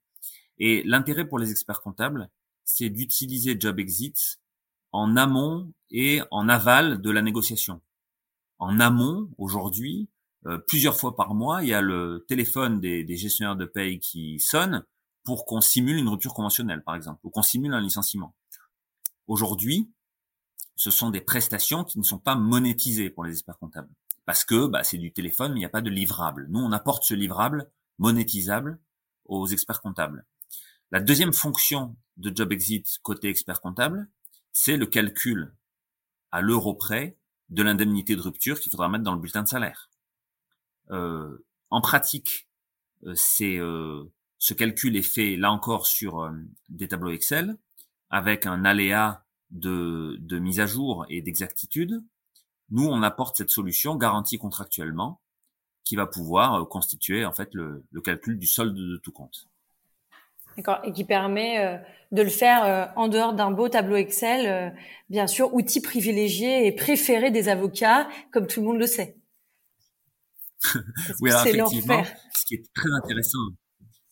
Et 0.58 0.82
l'intérêt 0.84 1.26
pour 1.26 1.38
les 1.38 1.50
experts 1.50 1.80
comptables, 1.80 2.30
c'est 2.64 2.90
d'utiliser 2.90 3.56
Job 3.58 3.78
Exit 3.78 4.40
en 4.92 5.16
amont 5.16 5.72
et 5.90 6.20
en 6.30 6.48
aval 6.48 7.00
de 7.00 7.10
la 7.10 7.22
négociation. 7.22 7.80
En 8.58 8.80
amont, 8.80 9.30
aujourd'hui, 9.38 10.08
euh, 10.46 10.58
plusieurs 10.58 10.96
fois 10.96 11.16
par 11.16 11.34
mois, 11.34 11.62
il 11.62 11.68
y 11.68 11.74
a 11.74 11.80
le 11.80 12.24
téléphone 12.28 12.80
des, 12.80 13.04
des 13.04 13.16
gestionnaires 13.16 13.56
de 13.56 13.64
paye 13.64 14.00
qui 14.00 14.40
sonne 14.40 14.84
pour 15.24 15.44
qu'on 15.44 15.60
simule 15.60 15.96
une 15.96 16.08
rupture 16.08 16.34
conventionnelle, 16.34 16.82
par 16.82 16.94
exemple, 16.94 17.20
ou 17.24 17.30
qu'on 17.30 17.42
simule 17.42 17.74
un 17.74 17.80
licenciement. 17.80 18.34
Aujourd'hui, 19.26 19.90
ce 20.74 20.90
sont 20.90 21.10
des 21.10 21.20
prestations 21.20 21.84
qui 21.84 21.98
ne 21.98 22.04
sont 22.04 22.18
pas 22.18 22.34
monétisées 22.34 23.10
pour 23.10 23.24
les 23.24 23.32
experts 23.32 23.58
comptables. 23.58 23.90
Parce 24.24 24.44
que 24.44 24.66
bah, 24.66 24.84
c'est 24.84 24.98
du 24.98 25.12
téléphone, 25.12 25.52
mais 25.52 25.58
il 25.58 25.62
n'y 25.62 25.66
a 25.66 25.70
pas 25.70 25.80
de 25.80 25.90
livrable. 25.90 26.46
Nous, 26.50 26.60
on 26.60 26.72
apporte 26.72 27.04
ce 27.04 27.14
livrable 27.14 27.70
monétisable 27.98 28.78
aux 29.24 29.46
experts 29.46 29.80
comptables. 29.80 30.24
La 30.90 31.00
deuxième 31.00 31.34
fonction 31.34 31.96
de 32.16 32.34
Job 32.34 32.50
Exit 32.50 32.98
côté 33.02 33.28
expert 33.28 33.60
comptable, 33.60 34.08
c'est 34.52 34.78
le 34.78 34.86
calcul 34.86 35.54
à 36.30 36.40
l'euro 36.40 36.74
près 36.74 37.18
de 37.50 37.62
l'indemnité 37.62 38.16
de 38.16 38.22
rupture 38.22 38.58
qu'il 38.58 38.70
faudra 38.70 38.88
mettre 38.88 39.04
dans 39.04 39.12
le 39.12 39.20
bulletin 39.20 39.42
de 39.42 39.48
salaire. 39.48 39.90
Euh, 40.90 41.44
en 41.68 41.82
pratique, 41.82 42.48
euh, 43.04 43.14
euh, 43.42 44.04
ce 44.38 44.54
calcul 44.54 44.96
est 44.96 45.02
fait 45.02 45.36
là 45.36 45.52
encore 45.52 45.86
sur 45.86 46.32
des 46.70 46.88
tableaux 46.88 47.10
Excel 47.10 47.58
avec 48.08 48.46
un 48.46 48.64
aléa 48.64 49.26
de, 49.50 50.16
mise 50.38 50.60
à 50.60 50.66
jour 50.66 51.04
et 51.10 51.20
d'exactitude, 51.20 52.02
nous 52.70 52.86
on 52.86 53.02
apporte 53.02 53.36
cette 53.36 53.50
solution 53.50 53.96
garantie 53.96 54.38
contractuellement 54.38 55.20
qui 55.84 55.96
va 55.96 56.06
pouvoir 56.06 56.66
constituer 56.68 57.26
en 57.26 57.32
fait 57.34 57.52
le 57.52 58.00
calcul 58.02 58.38
du 58.38 58.46
solde 58.46 58.74
de 58.74 58.96
tout 58.96 59.12
compte. 59.12 59.48
D'accord, 60.58 60.80
et 60.84 60.92
qui 60.92 61.04
permet 61.04 61.64
euh, 61.64 61.78
de 62.12 62.20
le 62.20 62.28
faire 62.28 62.64
euh, 62.64 62.84
en 62.96 63.08
dehors 63.08 63.32
d'un 63.32 63.50
beau 63.50 63.70
tableau 63.70 63.96
Excel, 63.96 64.74
bien 65.08 65.26
sûr, 65.26 65.54
outil 65.54 65.80
privilégié 65.80 66.66
et 66.66 66.72
préféré 66.72 67.30
des 67.30 67.48
avocats, 67.48 68.08
comme 68.32 68.46
tout 68.46 68.60
le 68.60 68.66
monde 68.66 68.78
le 68.78 68.86
sait. 68.86 69.16
oui, 71.20 71.30
alors 71.30 71.46
effectivement, 71.46 72.04
ce 72.34 72.44
qui 72.44 72.54
est 72.54 72.64
très 72.74 72.90
intéressant, 72.90 73.38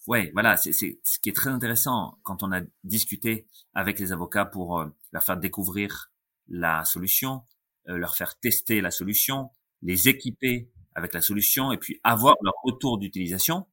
ouais, 0.07 0.31
voilà, 0.33 0.57
c'est 0.57 0.73
ce 0.73 1.19
qui 1.21 1.29
est 1.29 1.37
très 1.37 1.51
intéressant 1.51 2.19
quand 2.23 2.43
on 2.43 2.53
a 2.53 2.61
discuté 2.85 3.47
avec 3.75 3.99
les 3.99 4.13
avocats 4.13 4.45
pour 4.45 4.79
euh, 4.79 4.87
leur 5.13 5.23
faire 5.23 5.37
découvrir 5.37 6.11
la 6.49 6.85
solution, 6.85 7.43
euh, 7.89 7.97
leur 7.97 8.17
faire 8.17 8.39
tester 8.39 8.81
la 8.81 8.91
solution, 8.91 9.51
les 9.83 10.09
équiper 10.09 10.71
avec 10.95 11.13
la 11.13 11.21
solution 11.21 11.73
et 11.73 11.79
puis 11.79 12.01
avoir 12.05 12.37
leur 12.43 12.55
retour 12.63 12.99
d'utilisation, 12.99 13.67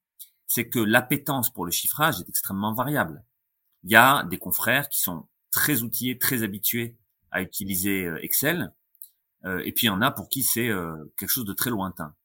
c'est 0.47 0.69
que 0.69 0.79
l'appétence 0.79 1.51
pour 1.51 1.65
le 1.65 1.71
chiffrage 1.71 2.19
est 2.19 2.29
extrêmement 2.29 2.73
variable. 2.73 3.23
Il 3.83 3.91
y 3.91 3.95
a 3.95 4.23
des 4.23 4.37
confrères 4.37 4.89
qui 4.89 5.01
sont 5.01 5.27
très 5.51 5.81
outillés, 5.81 6.17
très 6.17 6.43
habitués 6.43 6.97
à 7.31 7.41
utiliser 7.41 8.05
euh, 8.05 8.23
Excel, 8.23 8.73
et 9.45 9.73
puis 9.73 9.87
il 9.87 9.89
y 9.89 9.89
en 9.89 10.01
a 10.01 10.09
pour 10.09 10.29
qui 10.29 10.41
c'est 10.41 10.69
quelque 11.17 11.27
chose 11.27 11.43
de 11.43 11.51
très 11.51 11.69
lointain. 11.69 12.15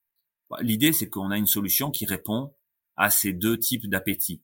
L'idée, 0.61 0.93
c'est 0.93 1.09
qu'on 1.09 1.33
a 1.33 1.37
une 1.37 1.49
solution 1.49 1.91
qui 1.91 2.07
répond 2.07 2.55
à 2.97 3.11
ces 3.11 3.33
deux 3.33 3.59
types 3.59 3.89
d'appétit. 3.89 4.43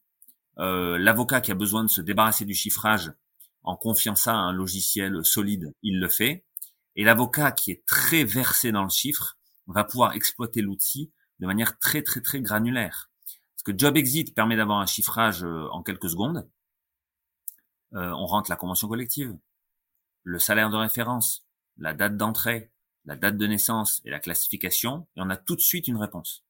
Euh, 0.59 0.99
L'avocat 0.99 1.41
qui 1.41 1.51
a 1.51 1.55
besoin 1.55 1.83
de 1.83 1.89
se 1.89 2.01
débarrasser 2.01 2.45
du 2.45 2.55
chiffrage 2.55 3.13
en 3.63 3.77
confiant 3.77 4.15
ça 4.15 4.33
à 4.33 4.37
un 4.37 4.53
logiciel 4.53 5.25
solide, 5.25 5.73
il 5.83 5.99
le 5.99 6.09
fait. 6.09 6.45
Et 6.97 7.05
l'avocat 7.05 7.51
qui 7.51 7.73
est 7.73 7.85
très 7.87 8.23
versé 8.23 8.71
dans 8.71 8.85
le 8.85 8.91
chiffre 8.91 9.37
va 9.67 9.85
pouvoir 9.85 10.13
exploiter 10.13 10.61
l'outil 10.61 11.11
de 11.41 11.47
manière 11.47 11.79
très 11.79 12.03
très 12.03 12.21
très 12.21 12.41
granulaire. 12.41 13.11
Que 13.65 13.73
Job 13.77 13.97
Exit 13.97 14.35
permet 14.35 14.57
d'avoir 14.57 14.79
un 14.79 14.87
chiffrage 14.87 15.43
euh, 15.43 15.69
en 15.71 15.83
quelques 15.83 16.11
secondes. 16.11 16.49
Euh, 17.95 18.11
on 18.11 18.27
rentre 18.27 18.51
la 18.51 18.57
convention 18.57 18.89
collective, 18.89 19.35
le 20.23 20.39
salaire 20.39 20.69
de 20.69 20.77
référence, 20.77 21.47
la 21.79 21.95
date 21.95 22.17
d'entrée, 22.19 22.71
la 23.07 23.17
date 23.17 23.39
de 23.39 23.47
naissance 23.47 24.03
et 24.05 24.11
la 24.11 24.21
classification, 24.21 25.07
et 25.17 25.21
on 25.23 25.31
a 25.31 25.37
tout 25.37 25.57
de 25.57 25.61
suite 25.61 25.89
une 25.89 25.97
réponse. 25.97 26.45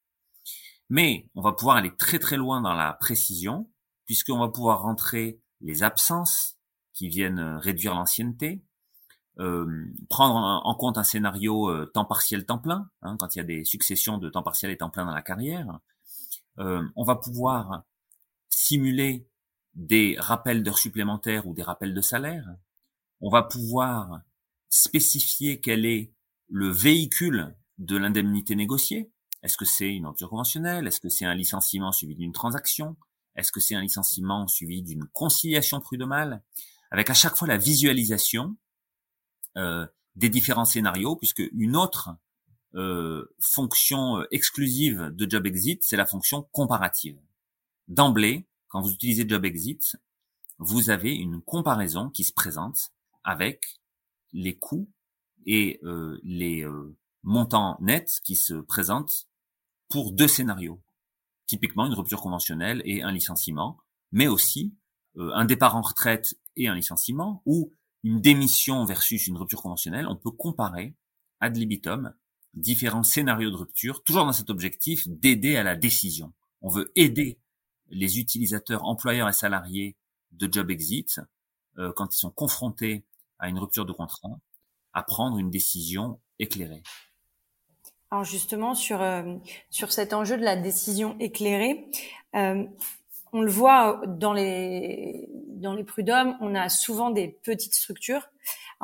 Mais 0.90 1.28
on 1.35 1.42
va 1.42 1.52
pouvoir 1.52 1.76
aller 1.76 1.94
très 1.97 2.18
très 2.18 2.37
loin 2.37 2.61
dans 2.61 2.75
la 2.75 2.94
précision, 2.94 3.71
puisqu'on 4.06 4.38
va 4.38 4.49
pouvoir 4.49 4.83
rentrer 4.83 5.40
les 5.61 5.85
absences 5.85 6.59
qui 6.94 7.09
viennent 7.09 7.38
euh, 7.38 7.59
réduire 7.59 7.94
l'ancienneté, 7.94 8.64
prendre 10.09 10.37
en 10.37 10.75
compte 10.76 10.97
un 10.97 11.02
scénario 11.02 11.85
temps 11.87 12.04
partiel 12.04 12.47
temps 12.47 12.61
plein, 12.61 12.88
hein, 13.02 13.16
quand 13.18 13.35
il 13.35 13.38
y 13.38 13.40
a 13.40 13.44
des 13.44 13.64
successions 13.64 14.16
de 14.16 14.30
temps 14.30 14.44
partiel 14.44 14.71
et 14.71 14.76
temps 14.76 14.90
plein 14.90 15.04
dans 15.04 15.12
la 15.12 15.23
carrière. 15.23 15.80
Euh, 16.59 16.83
on 16.97 17.05
va 17.05 17.17
pouvoir 17.17 17.85
simuler 18.49 19.27
des 19.75 20.17
rappels 20.19 20.63
d'heures 20.63 20.79
supplémentaires 20.79 21.47
ou 21.47 21.55
des 21.55 21.63
rappels 21.63 21.95
de 21.95 22.01
salaire. 22.01 22.47
On 23.21 23.31
va 23.31 23.43
pouvoir 23.43 24.21
spécifier 24.69 25.61
quel 25.61 25.87
est 25.87 26.13
le 26.49 26.69
véhicule 26.69 27.55
de 27.79 27.97
l'indemnité 27.97 28.55
négociée. 28.55 29.11
Est-ce 29.43 29.57
que 29.57 29.65
c'est 29.65 29.95
une 29.95 30.07
rupture 30.07 30.31
conventionnelle? 30.31 30.87
Est-ce 30.87 31.01
que 31.01 31.09
c'est 31.09 31.25
un 31.25 31.35
licenciement 31.35 31.93
suivi 31.93 32.15
d'une 32.15 32.33
transaction? 32.33 32.97
Est-ce 33.37 33.51
que 33.51 33.61
c'est 33.61 33.75
un 33.75 33.83
licenciement 33.83 34.47
suivi 34.47 34.83
d'une 34.83 35.07
conciliation 35.07 35.81
prud'homale? 35.81 36.43
Avec 36.91 37.11
à 37.11 37.15
chaque 37.15 37.37
fois 37.37 37.49
la 37.49 37.57
visualisation 37.57 38.57
euh, 39.57 39.87
des 40.15 40.29
différents 40.29 40.65
scénarios, 40.65 41.17
puisque 41.17 41.43
une 41.53 41.77
autre 41.77 42.11
euh, 42.76 43.33
fonction 43.40 44.19
euh, 44.19 44.26
exclusive 44.33 45.11
de 45.12 45.31
Job 45.31 45.47
Exit, 45.47 45.83
c'est 45.85 45.97
la 45.97 46.07
fonction 46.07 46.49
comparative. 46.50 47.16
D'emblée, 47.87 48.49
quand 48.69 48.81
vous 48.81 48.90
utilisez 48.90 49.28
Job 49.28 49.45
Exit, 49.45 49.97
vous 50.59 50.90
avez 50.90 51.12
une 51.14 51.40
comparaison 51.40 52.11
qui 52.11 52.25
se 52.25 52.33
présente 52.33 52.93
avec 53.23 53.81
les 54.33 54.57
coûts 54.57 54.90
et 55.47 55.78
euh, 55.85 56.19
les 56.25 56.66
montants 57.23 57.76
nets 57.81 58.21
qui 58.25 58.35
se 58.35 58.54
présentent 58.54 59.28
pour 59.88 60.12
deux 60.12 60.28
scénarios. 60.28 60.83
Typiquement 61.47 61.87
une 61.87 61.95
rupture 61.95 62.23
conventionnelle 62.23 62.83
et 62.85 63.02
un 63.02 63.12
licenciement, 63.12 63.78
mais 64.11 64.26
aussi 64.26 64.75
un 65.16 65.45
départ 65.45 65.76
en 65.76 65.83
retraite 65.83 66.35
et 66.57 66.66
un 66.66 66.75
licenciement, 66.75 67.43
ou 67.47 67.73
une 68.02 68.21
démission 68.21 68.85
versus 68.85 69.26
une 69.26 69.37
rupture 69.37 69.62
conventionnelle, 69.62 70.09
on 70.09 70.16
peut 70.16 70.31
comparer 70.31 70.97
ad 71.40 71.57
libitum 71.57 72.14
différents 72.55 73.03
scénarios 73.03 73.51
de 73.51 73.57
rupture, 73.57 74.03
toujours 74.05 74.25
dans 74.25 74.33
cet 74.33 74.51
objectif 74.51 75.09
d'aider 75.09 75.57
à 75.57 75.63
la 75.63 75.77
décision. 75.77 76.33
On 76.63 76.69
veut 76.69 76.93
aider 76.97 77.39
les 77.91 78.19
utilisateurs, 78.19 78.85
employeurs 78.85 79.29
et 79.29 79.33
salariés 79.33 79.97
de 80.33 80.49
Job 80.51 80.71
Exit, 80.71 81.21
euh, 81.79 81.93
quand 81.95 82.15
ils 82.15 82.19
sont 82.19 82.31
confrontés 82.31 83.05
à 83.39 83.49
une 83.49 83.59
rupture 83.59 83.85
de 83.85 83.93
contrat, 83.93 84.39
à 84.93 85.03
prendre 85.03 85.39
une 85.39 85.51
décision 85.51 86.21
éclairée. 86.39 86.83
Alors 88.11 88.25
justement 88.25 88.75
sur 88.75 89.03
euh, 89.03 89.37
sur 89.71 89.93
cet 89.93 90.13
enjeu 90.13 90.37
de 90.37 90.45
la 90.45 90.57
décision 90.57 91.17
éclairée, 91.19 91.91
euh, 92.37 92.65
on 93.33 93.43
le 93.43 93.51
voit 93.51 94.03
dans 94.07 94.33
les 94.33 95.29
dans 95.49 95.75
les 95.75 95.83
prud'hommes, 95.83 96.37
on 96.41 96.55
a 96.55 96.69
souvent 96.69 97.11
des 97.11 97.29
petites 97.29 97.75
structures, 97.75 98.29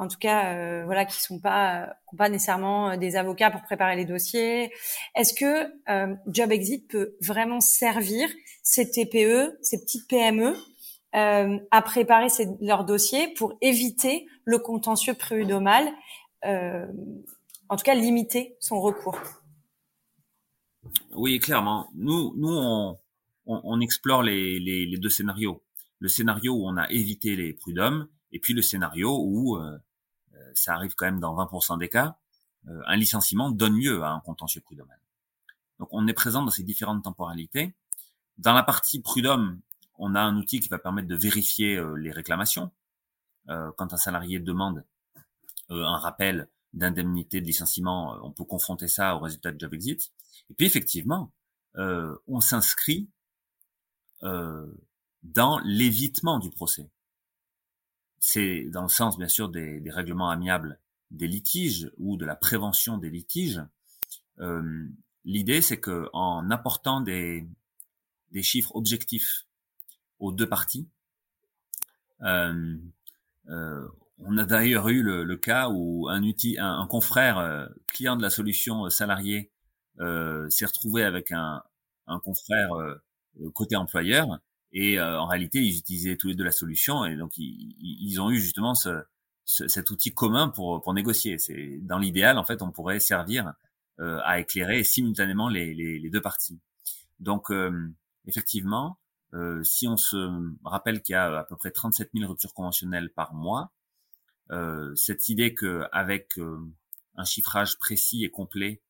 en 0.01 0.09
tout 0.09 0.19
cas 0.19 0.55
euh, 0.55 0.85
voilà 0.87 1.05
qui 1.05 1.21
sont 1.21 1.39
pas 1.39 1.95
nécessairement 2.19 2.97
des 2.97 3.17
avocats 3.17 3.51
pour 3.51 3.63
préparer 3.63 3.97
les 3.97 4.07
dossiers. 4.07 4.73
Est-ce 5.15 5.35
que 5.35 5.71
euh, 5.91 6.15
Job 6.27 6.51
Exit 6.51 6.89
peut 6.89 7.15
vraiment 7.21 7.61
servir 7.61 8.29
ces 8.63 8.91
TPE, 8.91 9.59
ces 9.61 9.79
petites 9.79 10.09
PME 10.09 10.57
euh, 11.15 11.59
à 11.71 11.83
préparer 11.83 12.29
leurs 12.61 12.85
dossiers 12.85 13.29
pour 13.35 13.59
éviter 13.61 14.27
le 14.45 14.59
contentieux 14.59 15.15
prud'homal, 15.15 15.93
euh, 16.47 16.87
en 17.69 17.77
tout 17.77 17.85
cas 17.85 17.95
limiter 17.95 18.57
son 18.59 18.81
recours? 18.81 19.19
Oui, 21.15 21.39
clairement. 21.41 21.89
Nous 21.95 22.33
nous 22.37 22.97
on 23.45 23.81
explore 23.81 24.23
les, 24.23 24.97
deux 24.97 25.11
scénarios. 25.11 25.63
Le 25.99 26.09
scénario 26.09 26.55
où 26.55 26.67
on 26.67 26.79
a 26.79 26.89
évité 26.91 27.37
les 27.37 27.53
prud'hommes, 27.53 28.09
et 28.33 28.39
puis 28.39 28.55
le 28.55 28.63
scénario 28.63 29.19
où 29.21 29.57
euh, 29.57 29.61
euh, 29.63 29.79
ça 30.55 30.75
arrive 30.75 30.95
quand 30.95 31.07
même 31.07 31.21
dans 31.21 31.35
20% 31.35 31.79
des 31.79 31.89
cas, 31.89 32.19
euh, 32.69 32.83
un 32.87 32.97
licenciement 32.97 33.51
donne 33.51 33.77
lieu 33.77 34.03
à 34.03 34.11
un 34.11 34.21
contentieux 34.21 34.61
prud'homme. 34.61 34.89
Donc 35.79 35.89
on 35.93 36.07
est 36.07 36.13
présent 36.13 36.43
dans 36.43 36.51
ces 36.51 36.63
différentes 36.63 37.05
temporalités. 37.05 37.75
Dans 38.39 38.53
la 38.53 38.63
partie 38.63 39.01
prud'homme, 39.01 39.61
on 39.95 40.15
a 40.15 40.21
un 40.21 40.37
outil 40.37 40.61
qui 40.61 40.69
va 40.69 40.79
permettre 40.79 41.09
de 41.09 41.17
vérifier 41.17 41.83
les 41.99 42.11
réclamations. 42.11 42.71
quand 43.47 43.93
un 43.93 43.97
salarié 43.97 44.41
demande 44.41 44.85
un 45.69 45.99
rappel 45.99 46.49
d'indemnité 46.73 47.41
de 47.41 47.47
licenciement, 47.47 48.19
on 48.23 48.31
peut 48.31 48.45
confronter 48.45 48.89
ça 48.89 49.17
au 49.17 49.21
résultat 49.21 49.53
de 49.53 49.61
job 49.61 49.75
exit. 49.75 50.13
Et 50.49 50.55
puis 50.55 50.67
effectivement, 50.67 51.33
on 51.77 52.41
s'inscrit 52.41 53.11
euh, 54.23 54.67
dans 55.23 55.59
l'évitement 55.61 56.39
du 56.39 56.51
procès. 56.51 56.89
C'est 58.21 58.65
dans 58.65 58.83
le 58.83 58.89
sens, 58.89 59.17
bien 59.17 59.29
sûr, 59.29 59.49
des, 59.49 59.83
règlements 59.87 60.31
amiables 60.31 60.79
des 61.11 61.27
litiges 61.27 61.91
ou 61.97 62.17
de 62.17 62.27
la 62.27 62.37
prévention 62.37 62.99
des 62.99 63.11
litiges. 63.11 63.63
Euh, 64.39 64.87
L'idée, 65.25 65.61
c'est 65.61 65.81
que 65.81 66.09
en 66.13 66.51
apportant 66.51 67.01
des, 67.01 67.47
chiffres 68.43 68.75
objectifs 68.77 69.47
aux 70.19 70.33
deux 70.33 70.49
parties, 70.49 70.89
euh, 72.23 72.77
euh, 73.49 73.89
on 74.19 74.37
a 74.39 74.45
d'ailleurs 74.45 74.89
eu 74.89 75.03
le, 75.03 75.37
cas 75.37 75.69
où 75.71 76.09
un, 76.09 76.87
confrère 76.87 77.69
client 77.87 78.17
de 78.17 78.23
la 78.23 78.31
solution 78.31 78.89
salarié 78.91 79.51
s'est 79.99 80.67
retrouvé 80.67 81.05
avec 81.05 81.33
un, 81.33 81.63
confrère 82.23 82.71
côté 83.55 83.77
employeur. 83.77 84.41
Et 84.73 84.99
euh, 84.99 85.21
en 85.21 85.27
réalité, 85.27 85.61
ils 85.61 85.79
utilisaient 85.79 86.17
tous 86.17 86.29
les 86.29 86.35
deux 86.35 86.45
la 86.45 86.53
solution, 86.53 87.05
et 87.05 87.17
donc 87.17 87.37
ils, 87.37 87.75
ils 87.81 88.21
ont 88.21 88.31
eu 88.31 88.39
justement 88.39 88.75
ce, 88.75 89.03
cet 89.45 89.91
outil 89.91 90.15
commun 90.15 90.49
pour 90.49 90.81
pour 90.83 90.95
négocier. 90.95 91.39
C'est 91.39 91.79
dans 91.83 91.99
l'idéal, 91.99 92.39
en 92.39 92.45
fait, 92.45 92.63
on 92.63 92.71
pourrait 92.71 93.01
servir 93.01 93.53
euh, 94.01 94.21
à 94.25 94.41
éclairer 94.41 94.85
simultanément 94.85 95.49
les, 95.49 95.75
les, 95.75 95.99
les 95.99 96.11
deux 96.11 96.23
parties. 96.23 96.61
Donc, 97.19 97.53
effectivement, 98.27 98.99
euh, 99.35 99.63
si 99.63 99.87
on 99.87 99.99
se 99.99 100.17
rappelle 100.65 101.03
qu'il 101.03 101.13
y 101.13 101.17
a 101.17 101.41
à 101.41 101.45
peu 101.45 101.57
près 101.57 101.71
37 101.71 102.11
000 102.15 102.29
ruptures 102.29 102.55
conventionnelles 102.55 103.11
par 103.11 103.35
mois, 103.35 103.73
euh, 104.51 104.95
cette 104.95 105.29
idée 105.29 105.55
que 105.55 105.85
avec 105.93 106.39
un 107.17 107.25
chiffrage 107.25 107.79
précis 107.79 108.25
et 108.25 108.31
complet, 108.31 108.81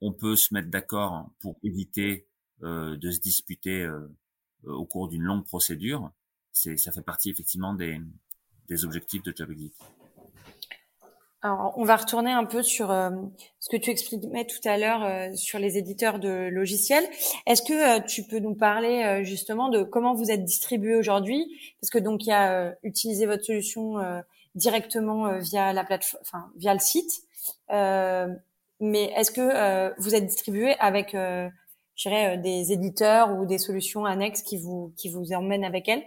on 0.00 0.12
peut 0.12 0.36
se 0.36 0.52
mettre 0.52 0.68
d'accord 0.68 1.30
pour 1.40 1.58
éviter 1.62 2.26
euh, 2.62 2.96
de 2.96 3.10
se 3.10 3.20
disputer 3.20 3.82
euh, 3.82 3.98
euh, 3.98 4.08
au 4.64 4.84
cours 4.84 5.08
d'une 5.08 5.22
longue 5.22 5.44
procédure, 5.44 6.10
c'est 6.52 6.76
ça 6.76 6.92
fait 6.92 7.02
partie 7.02 7.30
effectivement 7.30 7.74
des, 7.74 8.00
des 8.68 8.84
objectifs 8.84 9.22
de 9.22 9.34
JobExit. 9.36 9.74
Alors, 11.44 11.74
on 11.76 11.84
va 11.84 11.96
retourner 11.96 12.30
un 12.30 12.44
peu 12.44 12.62
sur 12.62 12.92
euh, 12.92 13.10
ce 13.58 13.68
que 13.68 13.76
tu 13.76 13.90
exprimais 13.90 14.46
tout 14.46 14.60
à 14.64 14.78
l'heure 14.78 15.02
euh, 15.02 15.34
sur 15.34 15.58
les 15.58 15.76
éditeurs 15.76 16.20
de 16.20 16.48
logiciels. 16.52 17.04
Est-ce 17.46 17.62
que 17.62 17.98
euh, 17.98 18.00
tu 18.00 18.22
peux 18.22 18.38
nous 18.38 18.54
parler 18.54 19.24
justement 19.24 19.68
de 19.68 19.82
comment 19.82 20.14
vous 20.14 20.30
êtes 20.30 20.44
distribué 20.44 20.94
aujourd'hui? 20.94 21.44
Parce 21.80 21.90
que 21.90 21.98
donc 21.98 22.24
il 22.26 22.28
y 22.28 22.32
a 22.32 22.76
utilisé 22.84 23.26
votre 23.26 23.44
solution 23.44 23.94
directement 24.54 25.38
via 25.38 25.72
la 25.72 25.82
plateforme, 25.84 26.22
enfin 26.22 26.50
via 26.56 26.74
le 26.74 26.80
site. 26.80 27.22
mais 27.68 29.12
est-ce 29.16 29.32
que 29.32 30.00
vous 30.00 30.14
êtes 30.14 30.26
distribué 30.26 30.76
avec 30.78 31.16
je 32.02 32.08
dirais, 32.08 32.36
euh, 32.36 32.40
des 32.40 32.72
éditeurs 32.72 33.32
ou 33.32 33.46
des 33.46 33.58
solutions 33.58 34.04
annexes 34.04 34.42
qui 34.42 34.56
vous, 34.56 34.92
qui 34.96 35.08
vous 35.08 35.32
emmènent 35.32 35.64
avec 35.64 35.88
elles? 35.88 36.04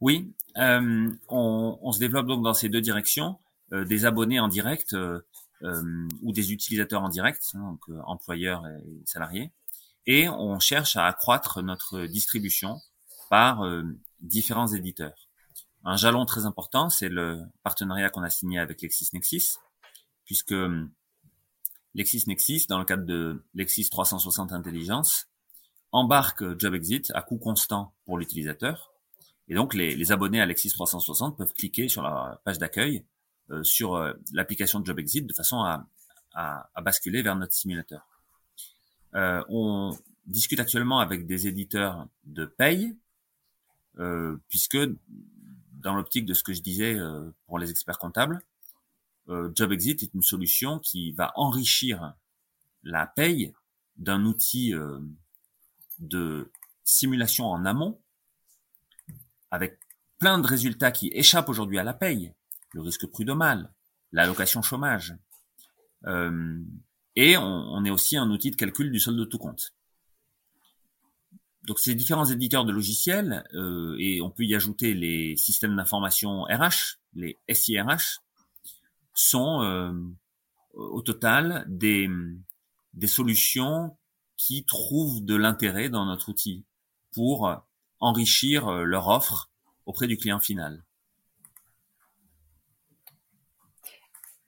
Oui, 0.00 0.32
euh, 0.58 1.10
on, 1.28 1.78
on, 1.80 1.92
se 1.92 2.00
développe 2.00 2.26
donc 2.26 2.42
dans 2.42 2.54
ces 2.54 2.68
deux 2.68 2.80
directions, 2.80 3.38
euh, 3.72 3.84
des 3.84 4.04
abonnés 4.04 4.40
en 4.40 4.48
direct 4.48 4.94
euh, 4.94 5.20
euh 5.62 6.08
ou 6.22 6.32
des 6.32 6.52
utilisateurs 6.52 7.02
en 7.02 7.08
direct, 7.08 7.52
hein, 7.54 7.70
donc 7.70 7.80
euh, 7.88 8.00
employeurs 8.04 8.66
et 8.66 9.02
salariés, 9.04 9.52
et 10.06 10.28
on 10.28 10.58
cherche 10.58 10.96
à 10.96 11.06
accroître 11.06 11.62
notre 11.62 12.06
distribution 12.06 12.80
par 13.30 13.64
différents 14.20 14.66
éditeurs. 14.66 15.28
Un 15.84 15.96
jalon 15.96 16.26
très 16.26 16.44
important, 16.44 16.90
c'est 16.90 17.08
le 17.08 17.40
partenariat 17.62 18.10
qu'on 18.10 18.24
a 18.24 18.28
signé 18.28 18.58
avec 18.58 18.82
LexisNexis, 18.82 19.56
puisque 20.24 20.54
LexisNexis, 21.94 22.66
dans 22.68 22.78
le 22.78 22.84
cadre 22.84 23.04
de 23.04 23.42
Lexis 23.54 23.88
360 23.90 24.52
Intelligence, 24.52 25.28
embarque 25.92 26.58
JobExit 26.58 27.12
à 27.14 27.22
coût 27.22 27.38
constant 27.38 27.94
pour 28.04 28.18
l'utilisateur. 28.18 28.92
Et 29.48 29.54
donc, 29.54 29.74
les, 29.74 30.12
abonnés 30.12 30.40
à 30.40 30.46
Lexis 30.46 30.70
360 30.70 31.36
peuvent 31.36 31.52
cliquer 31.52 31.88
sur 31.88 32.02
la 32.02 32.40
page 32.44 32.58
d'accueil 32.58 33.04
euh, 33.50 33.62
sur 33.62 33.96
euh, 33.96 34.12
l'application 34.32 34.82
JobExit 34.84 35.26
de 35.26 35.34
façon 35.34 35.62
à, 35.62 35.86
basculer 36.80 37.20
vers 37.20 37.36
notre 37.36 37.52
simulateur. 37.52 38.08
Euh, 39.14 39.44
on 39.50 39.94
discute 40.24 40.58
actuellement 40.60 41.00
avec 41.00 41.26
des 41.26 41.46
éditeurs 41.46 42.08
de 42.24 42.46
paye, 42.46 42.96
puisque 44.48 44.78
dans 45.72 45.94
l'optique 45.94 46.24
de 46.24 46.32
ce 46.32 46.42
que 46.42 46.54
je 46.54 46.62
disais 46.62 46.96
pour 47.46 47.58
les 47.58 47.70
experts 47.70 47.98
comptables, 47.98 48.40
JobExit 49.28 50.02
est 50.02 50.14
une 50.14 50.22
solution 50.22 50.78
qui 50.78 51.12
va 51.12 51.32
enrichir 51.36 52.14
la 52.82 53.06
paye 53.06 53.52
d'un 53.96 54.24
outil 54.24 54.74
euh, 54.74 54.98
de 55.98 56.50
simulation 56.84 57.46
en 57.46 57.64
amont 57.64 58.00
avec 59.50 59.78
plein 60.18 60.38
de 60.38 60.46
résultats 60.46 60.90
qui 60.90 61.08
échappent 61.12 61.48
aujourd'hui 61.48 61.78
à 61.78 61.84
la 61.84 61.92
paye, 61.92 62.32
le 62.72 62.80
risque 62.80 63.06
prud'homal, 63.06 63.72
l'allocation 64.12 64.62
chômage. 64.62 65.14
Euh, 66.06 66.58
et 67.14 67.36
on, 67.36 67.84
est 67.84 67.90
aussi 67.90 68.16
un 68.16 68.30
outil 68.30 68.50
de 68.50 68.56
calcul 68.56 68.90
du 68.90 68.98
solde 68.98 69.18
de 69.18 69.24
tout 69.24 69.38
compte. 69.38 69.74
Donc 71.64 71.78
ces 71.78 71.94
différents 71.94 72.24
éditeurs 72.24 72.64
de 72.64 72.72
logiciels, 72.72 73.44
euh, 73.54 73.94
et 73.98 74.22
on 74.22 74.30
peut 74.30 74.44
y 74.44 74.54
ajouter 74.54 74.94
les 74.94 75.36
systèmes 75.36 75.76
d'information 75.76 76.44
RH, 76.44 76.98
les 77.14 77.38
SIRH, 77.52 78.21
sont 79.14 79.62
euh, 79.62 79.92
au 80.74 81.02
total 81.02 81.64
des, 81.68 82.08
des 82.94 83.06
solutions 83.06 83.96
qui 84.36 84.64
trouvent 84.64 85.24
de 85.24 85.36
l'intérêt 85.36 85.88
dans 85.88 86.04
notre 86.04 86.30
outil 86.30 86.64
pour 87.12 87.62
enrichir 88.00 88.68
euh, 88.68 88.84
leur 88.84 89.08
offre 89.08 89.50
auprès 89.86 90.06
du 90.06 90.16
client 90.16 90.40
final. 90.40 90.82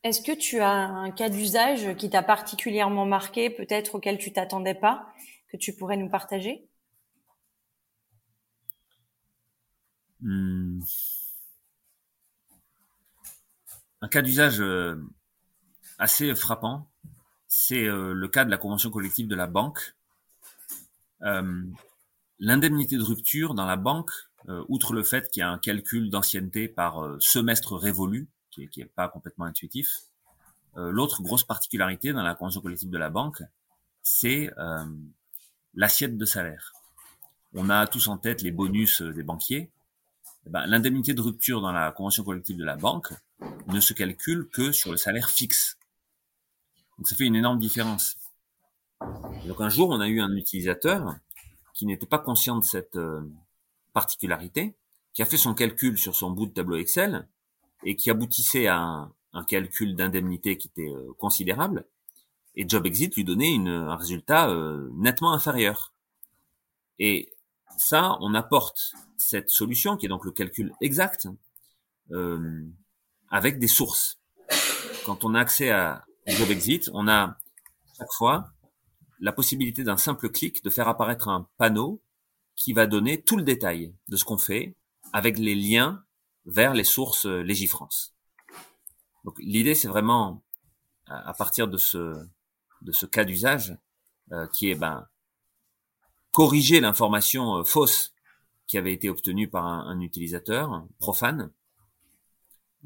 Est-ce 0.03 0.21
que 0.21 0.33
tu 0.33 0.61
as 0.61 0.71
un 0.71 1.11
cas 1.11 1.31
d'usage 1.31 1.97
qui 1.97 2.11
t'a 2.11 2.23
particulièrement 2.23 3.07
marqué, 3.07 3.49
peut-être 3.49 3.95
auquel 3.95 4.19
tu 4.19 4.33
t'attendais 4.33 4.75
pas, 4.75 5.09
que 5.49 5.57
tu 5.57 5.75
pourrais 5.75 5.97
nous 5.97 6.11
partager? 6.11 6.69
Hmm. 10.21 10.81
Un 14.05 14.09
cas 14.09 14.21
d'usage 14.21 14.61
euh, 14.61 14.97
assez 15.97 16.35
frappant, 16.35 16.91
c'est 17.49 17.87
euh, 17.87 18.13
le 18.13 18.29
cas 18.29 18.45
de 18.45 18.51
la 18.51 18.59
convention 18.59 18.91
collective 18.91 19.29
de 19.29 19.35
la 19.35 19.47
banque. 19.47 19.97
Euh, 21.23 21.65
l'indemnité 22.39 22.99
de 22.99 23.03
rupture 23.03 23.55
dans 23.55 23.65
la 23.65 23.77
banque, 23.77 24.11
outre 24.69 24.93
le 24.93 25.03
fait 25.03 25.31
qu'il 25.31 25.41
y 25.41 25.43
a 25.43 25.49
un 25.49 25.57
calcul 25.57 26.11
d'ancienneté 26.11 26.69
par 26.69 27.17
semestre 27.19 27.77
révolu, 27.77 28.29
qui 28.51 28.69
n'est 28.77 28.85
pas 28.85 29.09
complètement 29.09 29.47
intuitif, 29.47 29.89
l'autre 30.77 31.23
grosse 31.23 31.45
particularité 31.45 32.13
dans 32.13 32.23
la 32.23 32.35
convention 32.35 32.61
collective 32.61 32.91
de 32.91 32.99
la 32.99 33.09
banque, 33.09 33.43
c'est 34.03 34.51
l'assiette 35.73 36.19
de 36.19 36.25
salaire. 36.27 36.75
On 37.55 37.71
a 37.71 37.87
tous 37.87 38.09
en 38.09 38.19
tête 38.19 38.43
les 38.43 38.51
bonus 38.51 39.01
des 39.01 39.23
banquiers. 39.23 39.71
Eh 40.47 40.51
ben, 40.51 40.67
l'indemnité 40.67 41.15
de 41.15 41.23
rupture 41.23 41.61
dans 41.61 41.73
la 41.73 41.91
convention 41.93 42.25
collective 42.25 42.57
de 42.57 42.65
la 42.65 42.77
banque, 42.77 43.13
ne 43.69 43.81
se 43.81 43.95
calcule 43.95 44.49
que 44.49 44.73
sur 44.73 44.91
le 44.91 44.97
salaire 44.97 45.31
fixe. 45.31 45.79
Donc 46.99 47.09
ça 47.09 47.17
fait 47.17 47.25
une 47.25 47.37
énorme 47.37 47.59
différence. 47.59 48.17
donc 49.47 49.61
un 49.61 49.69
jour, 49.69 49.91
on 49.91 50.01
a 50.01 50.09
eu 50.09 50.21
un 50.21 50.35
utilisateur 50.37 51.17
qui 51.73 51.87
n'était 51.87 52.07
pas 52.07 52.19
conscient 52.19 52.57
de 52.59 52.65
cette 52.65 52.97
euh, 52.97 53.21
particularité, 53.93 54.77
qui 55.13 55.23
a 55.23 55.27
fait 55.27 55.37
son 55.37 55.55
calcul 55.55 55.99
sur 55.99 56.15
son 56.15 56.31
bout 56.31 56.47
de 56.47 56.53
tableau 56.53 56.77
Excel 56.77 57.27
et 57.85 57.97
qui 57.97 58.11
aboutissait 58.11 58.67
à 58.67 59.11
un, 59.33 59.45
calcul 59.45 59.97
d'indemnité 59.97 60.57
qui 60.57 60.69
était 60.69 60.89
euh, 60.89 61.13
considérable. 61.19 61.85
Et 62.55 62.69
JobExit 62.69 63.17
lui 63.17 63.25
donnait 63.25 63.57
un 63.57 63.97
résultat 63.97 64.49
euh, 64.49 64.89
nettement 64.95 65.33
inférieur. 65.33 65.93
Et 67.01 67.34
ça, 67.77 68.17
on 68.21 68.35
apporte 68.35 68.93
cette 69.17 69.51
solution, 69.51 69.97
qui 69.97 70.07
est 70.07 70.09
donc 70.09 70.25
le 70.25 70.31
calcul 70.31 70.73
exact, 70.81 71.29
euh, 72.13 72.63
avec 73.31 73.59
des 73.59 73.69
sources. 73.69 74.21
Quand 75.05 75.25
on 75.25 75.35
a 75.35 75.41
accès 75.41 75.71
à 75.71 76.05
JobExit, 76.27 76.91
on 76.93 77.09
a 77.09 77.37
chaque 77.99 78.13
fois 78.13 78.53
la 79.21 79.33
possibilité 79.33 79.85
d'un 79.85 79.97
simple 79.97 80.29
clic 80.31 80.63
de 80.63 80.71
faire 80.71 80.89
apparaître 80.89 81.29
un 81.29 81.49
panneau 81.57 82.03
qui 82.57 82.73
va 82.73 82.87
donner 82.87 83.23
tout 83.23 83.37
le 83.37 83.43
détail 83.43 83.95
de 84.09 84.17
ce 84.17 84.25
qu'on 84.25 84.39
fait 84.39 84.77
avec 85.13 85.39
les 85.39 85.55
liens 85.55 86.05
vers 86.47 86.75
les 86.75 86.85
sources 86.85 87.27
Légifrance. 87.27 88.15
Donc 89.25 89.39
l'idée 89.39 89.75
c'est 89.75 89.89
vraiment 89.89 90.43
à 91.07 91.33
partir 91.35 91.69
de 91.69 91.79
ce 91.79 92.17
de 92.83 92.93
ce 92.93 93.07
cas 93.07 93.25
d'usage 93.25 93.77
euh, 94.33 94.47
qui 94.49 94.71
est 94.71 94.75
ben 94.75 95.07
corriger 96.35 96.81
l'information 96.81 97.57
euh, 97.57 97.65
fausse 97.65 98.13
qui 98.67 98.77
avait 98.77 98.93
été 98.93 99.09
obtenue 99.09 99.49
par 99.49 99.65
un, 99.67 100.01
utilisateur 100.01 100.85
profane 100.99 101.51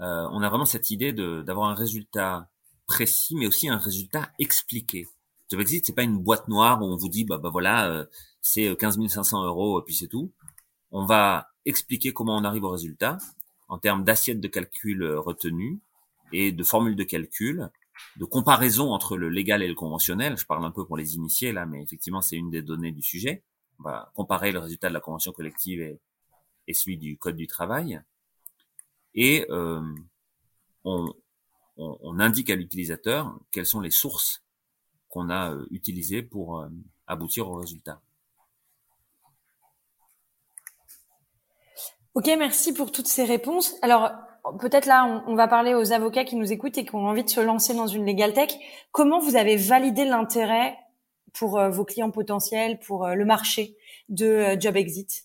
euh, 0.00 0.28
on 0.30 0.42
a 0.42 0.48
vraiment 0.48 0.64
cette 0.64 0.90
idée 0.90 1.12
d'avoir 1.12 1.68
un 1.68 1.74
résultat 1.74 2.48
précis, 2.86 3.34
mais 3.36 3.46
aussi 3.46 3.68
un 3.68 3.78
résultat 3.78 4.30
expliqué. 4.38 5.08
JobExit, 5.50 5.84
c'est 5.84 5.94
pas 5.94 6.02
une 6.02 6.18
boîte 6.18 6.48
noire 6.48 6.80
où 6.80 6.84
on 6.84 6.96
vous 6.96 7.08
dit, 7.08 7.24
bah, 7.24 7.38
bah 7.38 7.50
voilà, 7.50 7.88
euh, 7.88 8.06
c'est 8.40 8.74
15 8.76 8.98
euh, 8.98 9.08
500 9.08 9.44
euros, 9.44 9.80
et 9.80 9.84
puis 9.84 9.94
c'est 9.94 10.08
tout. 10.08 10.32
On 10.90 11.04
va 11.04 11.48
expliquer 11.64 12.12
comment 12.12 12.36
on 12.36 12.44
arrive 12.44 12.64
au 12.64 12.70
résultat 12.70 13.18
en 13.68 13.78
termes 13.78 14.04
d'assiette 14.04 14.40
de 14.40 14.48
calcul 14.48 15.04
retenue 15.04 15.80
et 16.32 16.52
de 16.52 16.64
formules 16.64 16.96
de 16.96 17.04
calcul, 17.04 17.70
de 18.16 18.24
comparaison 18.24 18.92
entre 18.92 19.16
le 19.16 19.28
légal 19.28 19.62
et 19.62 19.68
le 19.68 19.74
conventionnel. 19.74 20.36
Je 20.36 20.46
parle 20.46 20.64
un 20.64 20.70
peu 20.70 20.86
pour 20.86 20.96
les 20.96 21.14
initiés 21.16 21.52
là, 21.52 21.66
mais 21.66 21.82
effectivement, 21.82 22.20
c'est 22.20 22.36
une 22.36 22.50
des 22.50 22.62
données 22.62 22.92
du 22.92 23.02
sujet. 23.02 23.42
On 23.78 23.84
va 23.84 24.10
comparer 24.14 24.52
le 24.52 24.58
résultat 24.58 24.88
de 24.88 24.94
la 24.94 25.00
convention 25.00 25.32
collective 25.32 25.80
et, 25.80 26.00
et 26.66 26.74
celui 26.74 26.98
du 26.98 27.16
code 27.16 27.36
du 27.36 27.46
travail 27.46 28.00
et 29.14 29.46
euh, 29.50 29.80
on, 30.84 31.12
on, 31.76 32.20
indique 32.20 32.50
à 32.50 32.56
l'utilisateur 32.56 33.38
quelles 33.50 33.66
sont 33.66 33.80
les 33.80 33.90
sources 33.90 34.44
qu'on 35.08 35.28
a 35.28 35.52
euh, 35.52 35.66
utilisées 35.70 36.22
pour 36.22 36.60
euh, 36.60 36.68
aboutir 37.06 37.48
au 37.48 37.56
résultat. 37.56 38.00
Ok, 42.14 42.26
merci 42.38 42.72
pour 42.72 42.92
toutes 42.92 43.06
ces 43.06 43.24
réponses. 43.24 43.74
Alors, 43.82 44.12
peut-être 44.60 44.86
là, 44.86 45.22
on, 45.26 45.34
va 45.34 45.48
parler 45.48 45.74
aux 45.74 45.92
avocats 45.92 46.24
qui 46.24 46.36
nous 46.36 46.52
écoutent 46.52 46.78
et 46.78 46.84
qui 46.84 46.94
ont 46.94 47.06
envie 47.06 47.24
de 47.24 47.30
se 47.30 47.40
lancer 47.40 47.74
dans 47.74 47.86
une 47.86 48.06
legal 48.06 48.32
tech. 48.32 48.50
Comment 48.92 49.20
vous 49.20 49.36
avez 49.36 49.56
validé 49.56 50.04
l'intérêt 50.04 50.76
pour 51.32 51.60
vos 51.70 51.84
clients 51.84 52.10
potentiels, 52.10 52.78
pour 52.80 53.06
le 53.06 53.24
marché 53.24 53.76
de 54.08 54.56
Job 54.58 54.76
Exit? 54.76 55.24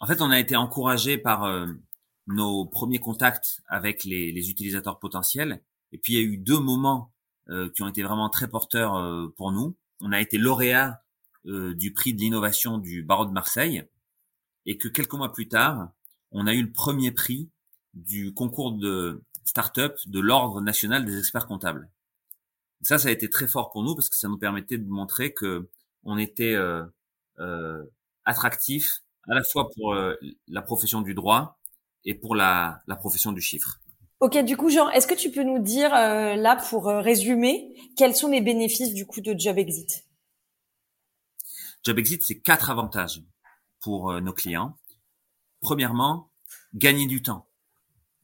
En 0.00 0.06
fait, 0.06 0.20
on 0.20 0.30
a 0.30 0.38
été 0.38 0.56
encouragé 0.56 1.18
par 1.18 1.46
nos 2.26 2.64
premiers 2.64 2.98
contacts 2.98 3.62
avec 3.66 4.04
les, 4.04 4.50
utilisateurs 4.50 4.98
potentiels. 4.98 5.60
Et 5.92 5.98
puis 5.98 6.14
il 6.14 6.16
y 6.16 6.18
a 6.18 6.24
eu 6.26 6.36
deux 6.36 6.58
moments 6.58 7.12
euh, 7.50 7.70
qui 7.70 7.82
ont 7.82 7.88
été 7.88 8.02
vraiment 8.02 8.30
très 8.30 8.48
porteurs 8.48 8.96
euh, 8.96 9.32
pour 9.36 9.52
nous. 9.52 9.76
On 10.00 10.12
a 10.12 10.20
été 10.20 10.38
lauréat 10.38 11.02
euh, 11.46 11.74
du 11.74 11.92
prix 11.92 12.14
de 12.14 12.20
l'innovation 12.20 12.78
du 12.78 13.02
barreau 13.02 13.26
de 13.26 13.32
Marseille 13.32 13.84
et 14.66 14.78
que 14.78 14.88
quelques 14.88 15.12
mois 15.12 15.32
plus 15.32 15.48
tard, 15.48 15.90
on 16.34 16.46
a 16.46 16.52
eu 16.52 16.62
le 16.62 16.70
premier 16.70 17.10
prix 17.10 17.48
du 17.94 18.34
concours 18.34 18.72
de 18.72 19.22
start-up 19.44 19.98
de 20.06 20.20
l'Ordre 20.20 20.60
national 20.60 21.06
des 21.06 21.18
experts 21.18 21.46
comptables. 21.46 21.88
Ça, 22.82 22.98
ça 22.98 23.08
a 23.08 23.12
été 23.12 23.30
très 23.30 23.48
fort 23.48 23.70
pour 23.70 23.82
nous 23.82 23.94
parce 23.94 24.10
que 24.10 24.16
ça 24.16 24.28
nous 24.28 24.38
permettait 24.38 24.76
de 24.76 24.86
montrer 24.86 25.32
que 25.32 25.70
on 26.02 26.18
était 26.18 26.54
attractif 28.26 29.00
à 29.26 29.34
la 29.34 29.42
fois 29.42 29.70
pour 29.70 29.94
la 29.94 30.62
profession 30.62 31.00
du 31.00 31.14
droit, 31.14 31.58
et 32.04 32.14
pour 32.14 32.34
la, 32.34 32.82
la 32.86 32.96
profession 32.96 33.32
du 33.32 33.40
chiffre. 33.40 33.80
Ok, 34.20 34.38
du 34.44 34.56
coup, 34.56 34.70
Jean, 34.70 34.88
est-ce 34.90 35.06
que 35.06 35.14
tu 35.14 35.30
peux 35.30 35.42
nous 35.42 35.58
dire 35.58 35.94
euh, 35.94 36.34
là, 36.36 36.56
pour 36.56 36.88
euh, 36.88 37.00
résumer, 37.00 37.74
quels 37.96 38.14
sont 38.14 38.28
les 38.28 38.40
bénéfices 38.40 38.94
du 38.94 39.06
coup 39.06 39.20
de 39.20 39.34
Job 39.38 39.58
Exit? 39.58 40.06
Job 41.84 41.98
Exit, 41.98 42.22
c'est 42.22 42.40
quatre 42.40 42.70
avantages 42.70 43.22
pour 43.80 44.10
euh, 44.10 44.20
nos 44.20 44.32
clients. 44.32 44.76
Premièrement, 45.64 46.28
gagner 46.74 47.06
du 47.06 47.22
temps. 47.22 47.46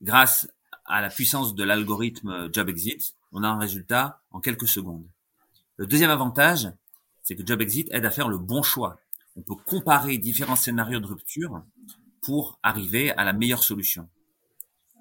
Grâce 0.02 0.46
à 0.84 1.00
la 1.00 1.08
puissance 1.08 1.54
de 1.54 1.64
l'algorithme 1.64 2.52
Job 2.52 2.68
Exit, 2.68 3.14
on 3.32 3.42
a 3.42 3.48
un 3.48 3.58
résultat 3.58 4.20
en 4.30 4.40
quelques 4.40 4.68
secondes. 4.68 5.06
Le 5.78 5.86
deuxième 5.86 6.10
avantage, 6.10 6.70
c'est 7.22 7.36
que 7.36 7.46
Job 7.46 7.62
Exit 7.62 7.88
aide 7.92 8.04
à 8.04 8.10
faire 8.10 8.28
le 8.28 8.36
bon 8.36 8.62
choix. 8.62 9.00
On 9.36 9.40
peut 9.40 9.54
comparer 9.54 10.18
différents 10.18 10.54
scénarios 10.54 11.00
de 11.00 11.06
rupture 11.06 11.62
pour 12.20 12.58
arriver 12.62 13.10
à 13.12 13.24
la 13.24 13.32
meilleure 13.32 13.64
solution. 13.64 14.06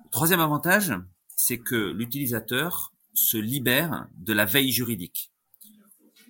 troisième 0.10 0.40
avantage, 0.40 0.94
c'est 1.36 1.58
que 1.58 1.92
l'utilisateur 1.92 2.94
se 3.14 3.36
libère 3.36 4.08
de 4.16 4.32
la 4.32 4.46
veille 4.46 4.72
juridique. 4.72 5.30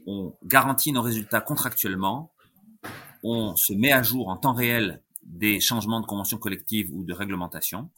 On 0.08 0.36
garantit 0.44 0.92
nos 0.92 1.04
résultats 1.04 1.42
contractuellement, 1.42 2.34
on 3.22 3.56
se 3.56 3.74
met 3.74 3.92
à 3.92 4.02
jour 4.02 4.30
en 4.30 4.38
temps 4.38 4.54
réel 4.54 5.04
des 5.30 5.60
changements 5.60 6.02
de 6.02 6.06
convention 6.06 6.38
collective 6.38 6.90
ou 6.92 7.04
de 7.04 7.14
réglementation. 7.14 7.90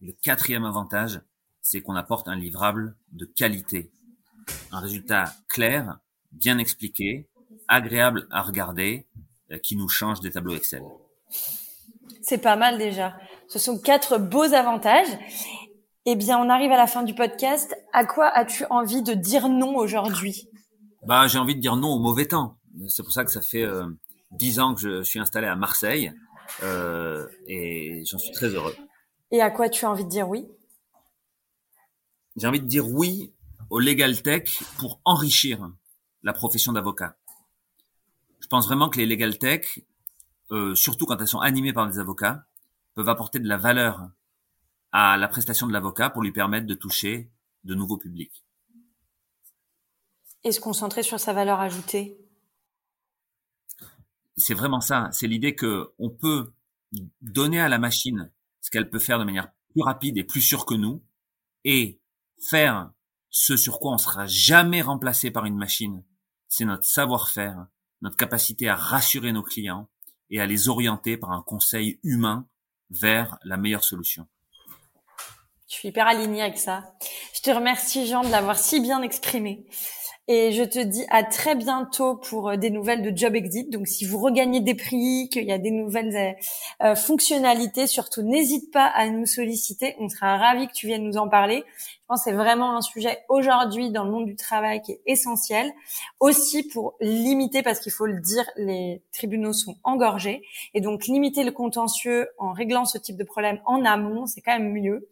Le 0.00 0.12
quatrième 0.12 0.64
avantage, 0.64 1.20
c'est 1.62 1.80
qu'on 1.80 1.94
apporte 1.96 2.28
un 2.28 2.36
livrable 2.36 2.96
de 3.12 3.24
qualité, 3.24 3.90
un 4.72 4.80
résultat 4.80 5.32
clair 5.48 5.98
bien 6.32 6.58
expliqué, 6.58 7.28
agréable 7.68 8.26
à 8.30 8.42
regarder, 8.42 9.06
euh, 9.50 9.58
qui 9.58 9.76
nous 9.76 9.88
change 9.88 10.20
des 10.20 10.30
tableaux 10.30 10.54
Excel. 10.54 10.82
C'est 12.22 12.38
pas 12.38 12.56
mal 12.56 12.78
déjà. 12.78 13.16
Ce 13.48 13.58
sont 13.58 13.78
quatre 13.78 14.18
beaux 14.18 14.52
avantages. 14.52 15.08
Eh 16.04 16.16
bien, 16.16 16.38
on 16.38 16.48
arrive 16.48 16.72
à 16.72 16.76
la 16.76 16.86
fin 16.86 17.02
du 17.02 17.14
podcast. 17.14 17.74
À 17.92 18.04
quoi 18.04 18.26
as-tu 18.28 18.64
envie 18.70 19.02
de 19.02 19.14
dire 19.14 19.48
non 19.48 19.76
aujourd'hui? 19.76 20.48
Bah, 21.06 21.26
j'ai 21.26 21.38
envie 21.38 21.54
de 21.54 21.60
dire 21.60 21.76
non 21.76 21.88
au 21.88 21.98
mauvais 21.98 22.26
temps. 22.26 22.58
C'est 22.88 23.02
pour 23.02 23.12
ça 23.12 23.24
que 23.24 23.30
ça 23.30 23.40
fait 23.40 23.62
euh, 23.62 23.86
dix 24.30 24.60
ans 24.60 24.74
que 24.74 24.80
je 24.80 25.02
suis 25.02 25.18
installé 25.18 25.46
à 25.46 25.56
Marseille 25.56 26.12
euh, 26.62 27.26
et 27.46 28.02
j'en 28.04 28.18
suis 28.18 28.32
très 28.32 28.48
heureux. 28.48 28.74
Et 29.30 29.40
à 29.40 29.50
quoi 29.50 29.68
tu 29.68 29.84
as 29.84 29.90
envie 29.90 30.04
de 30.04 30.08
dire 30.08 30.28
oui? 30.28 30.46
J'ai 32.36 32.46
envie 32.46 32.60
de 32.60 32.66
dire 32.66 32.88
oui 32.88 33.32
au 33.70 33.78
legal 33.78 34.22
tech 34.22 34.62
pour 34.78 35.00
enrichir 35.04 35.70
la 36.22 36.32
profession 36.32 36.72
d'avocat. 36.72 37.16
Je 38.40 38.46
pense 38.46 38.66
vraiment 38.66 38.88
que 38.88 38.98
les 38.98 39.06
legal 39.06 39.38
tech, 39.38 39.80
euh, 40.52 40.74
surtout 40.74 41.04
quand 41.04 41.20
elles 41.20 41.28
sont 41.28 41.40
animées 41.40 41.72
par 41.72 41.88
des 41.88 41.98
avocats, 41.98 42.44
peuvent 42.94 43.08
apporter 43.08 43.38
de 43.38 43.48
la 43.48 43.58
valeur 43.58 44.08
à 44.92 45.16
la 45.16 45.28
prestation 45.28 45.66
de 45.66 45.72
l'avocat 45.72 46.10
pour 46.10 46.22
lui 46.22 46.32
permettre 46.32 46.66
de 46.66 46.74
toucher 46.74 47.30
de 47.64 47.74
nouveaux 47.74 47.98
publics. 47.98 48.44
Et 50.44 50.52
se 50.52 50.60
concentrer 50.60 51.02
sur 51.02 51.20
sa 51.20 51.32
valeur 51.32 51.60
ajoutée? 51.60 52.18
C'est 54.38 54.54
vraiment 54.54 54.80
ça. 54.80 55.08
C'est 55.12 55.26
l'idée 55.26 55.54
que 55.54 55.92
on 55.98 56.10
peut 56.10 56.52
donner 57.20 57.60
à 57.60 57.68
la 57.68 57.78
machine 57.78 58.30
ce 58.60 58.70
qu'elle 58.70 58.90
peut 58.90 58.98
faire 58.98 59.18
de 59.18 59.24
manière 59.24 59.50
plus 59.70 59.82
rapide 59.82 60.16
et 60.18 60.24
plus 60.24 60.40
sûre 60.40 60.64
que 60.66 60.74
nous 60.74 61.02
et 61.64 62.00
faire 62.38 62.90
ce 63.30 63.56
sur 63.56 63.78
quoi 63.78 63.92
on 63.92 63.98
sera 63.98 64.26
jamais 64.26 64.80
remplacé 64.82 65.30
par 65.30 65.44
une 65.44 65.56
machine. 65.56 66.04
C'est 66.48 66.64
notre 66.64 66.84
savoir-faire, 66.84 67.66
notre 68.00 68.16
capacité 68.16 68.68
à 68.68 68.74
rassurer 68.76 69.32
nos 69.32 69.42
clients 69.42 69.88
et 70.30 70.40
à 70.40 70.46
les 70.46 70.68
orienter 70.68 71.16
par 71.16 71.32
un 71.32 71.42
conseil 71.42 71.98
humain 72.02 72.46
vers 72.90 73.38
la 73.44 73.56
meilleure 73.56 73.84
solution. 73.84 74.26
Je 75.68 75.74
suis 75.74 75.88
hyper 75.88 76.06
alignée 76.06 76.40
avec 76.40 76.58
ça. 76.58 76.94
Je 77.34 77.42
te 77.42 77.50
remercie 77.50 78.06
Jean 78.06 78.22
de 78.22 78.30
l'avoir 78.30 78.58
si 78.58 78.80
bien 78.80 79.02
exprimé. 79.02 79.66
Et 80.30 80.52
je 80.52 80.62
te 80.62 80.78
dis 80.78 81.06
à 81.08 81.24
très 81.24 81.54
bientôt 81.54 82.14
pour 82.14 82.50
euh, 82.50 82.56
des 82.56 82.68
nouvelles 82.68 83.00
de 83.00 83.16
Job 83.16 83.34
Exit. 83.34 83.70
Donc, 83.70 83.88
si 83.88 84.04
vous 84.04 84.18
regagnez 84.18 84.60
des 84.60 84.74
prix, 84.74 85.30
qu'il 85.32 85.44
y 85.44 85.52
a 85.52 85.56
des 85.56 85.70
nouvelles 85.70 86.14
euh, 86.14 86.88
euh, 86.88 86.94
fonctionnalités, 86.94 87.86
surtout 87.86 88.20
n'hésite 88.20 88.70
pas 88.70 88.84
à 88.84 89.08
nous 89.08 89.24
solliciter. 89.24 89.96
On 89.98 90.10
sera 90.10 90.36
ravis 90.36 90.68
que 90.68 90.74
tu 90.74 90.86
viennes 90.86 91.04
nous 91.04 91.16
en 91.16 91.30
parler. 91.30 91.64
Je 91.78 92.06
pense 92.08 92.24
que 92.24 92.30
c'est 92.30 92.36
vraiment 92.36 92.76
un 92.76 92.82
sujet 92.82 93.24
aujourd'hui 93.30 93.90
dans 93.90 94.04
le 94.04 94.10
monde 94.10 94.26
du 94.26 94.36
travail 94.36 94.82
qui 94.82 94.92
est 94.92 95.00
essentiel. 95.06 95.72
Aussi 96.20 96.62
pour 96.68 96.96
limiter, 97.00 97.62
parce 97.62 97.80
qu'il 97.80 97.92
faut 97.92 98.06
le 98.06 98.20
dire, 98.20 98.44
les 98.56 99.00
tribunaux 99.12 99.54
sont 99.54 99.78
engorgés. 99.82 100.42
Et 100.74 100.82
donc, 100.82 101.06
limiter 101.06 101.42
le 101.42 101.52
contentieux 101.52 102.28
en 102.36 102.52
réglant 102.52 102.84
ce 102.84 102.98
type 102.98 103.16
de 103.16 103.24
problème 103.24 103.60
en 103.64 103.82
amont, 103.86 104.26
c'est 104.26 104.42
quand 104.42 104.58
même 104.58 104.72
mieux. 104.72 105.08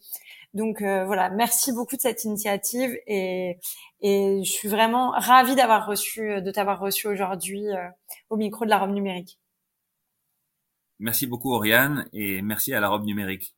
Donc 0.57 0.81
euh, 0.81 1.05
voilà, 1.05 1.29
merci 1.29 1.71
beaucoup 1.71 1.97
de 1.97 2.01
cette 2.01 2.25
initiative 2.25 2.97
et, 3.07 3.59
je 4.03 4.51
suis 4.51 4.69
vraiment 4.69 5.11
ravie 5.11 5.55
d'avoir 5.55 5.87
reçu, 5.87 6.41
de 6.41 6.51
t'avoir 6.51 6.81
reçu 6.81 7.09
aujourd'hui 7.09 7.69
euh, 7.69 7.89
au 8.31 8.37
micro 8.37 8.65
de 8.65 8.71
la 8.71 8.79
robe 8.79 8.93
numérique. 8.93 9.39
Merci 10.99 11.27
beaucoup 11.27 11.53
Oriane 11.53 12.09
et 12.15 12.41
merci 12.41 12.73
à 12.73 12.81
la 12.81 12.89
robe 12.89 13.05
numérique. 13.05 13.56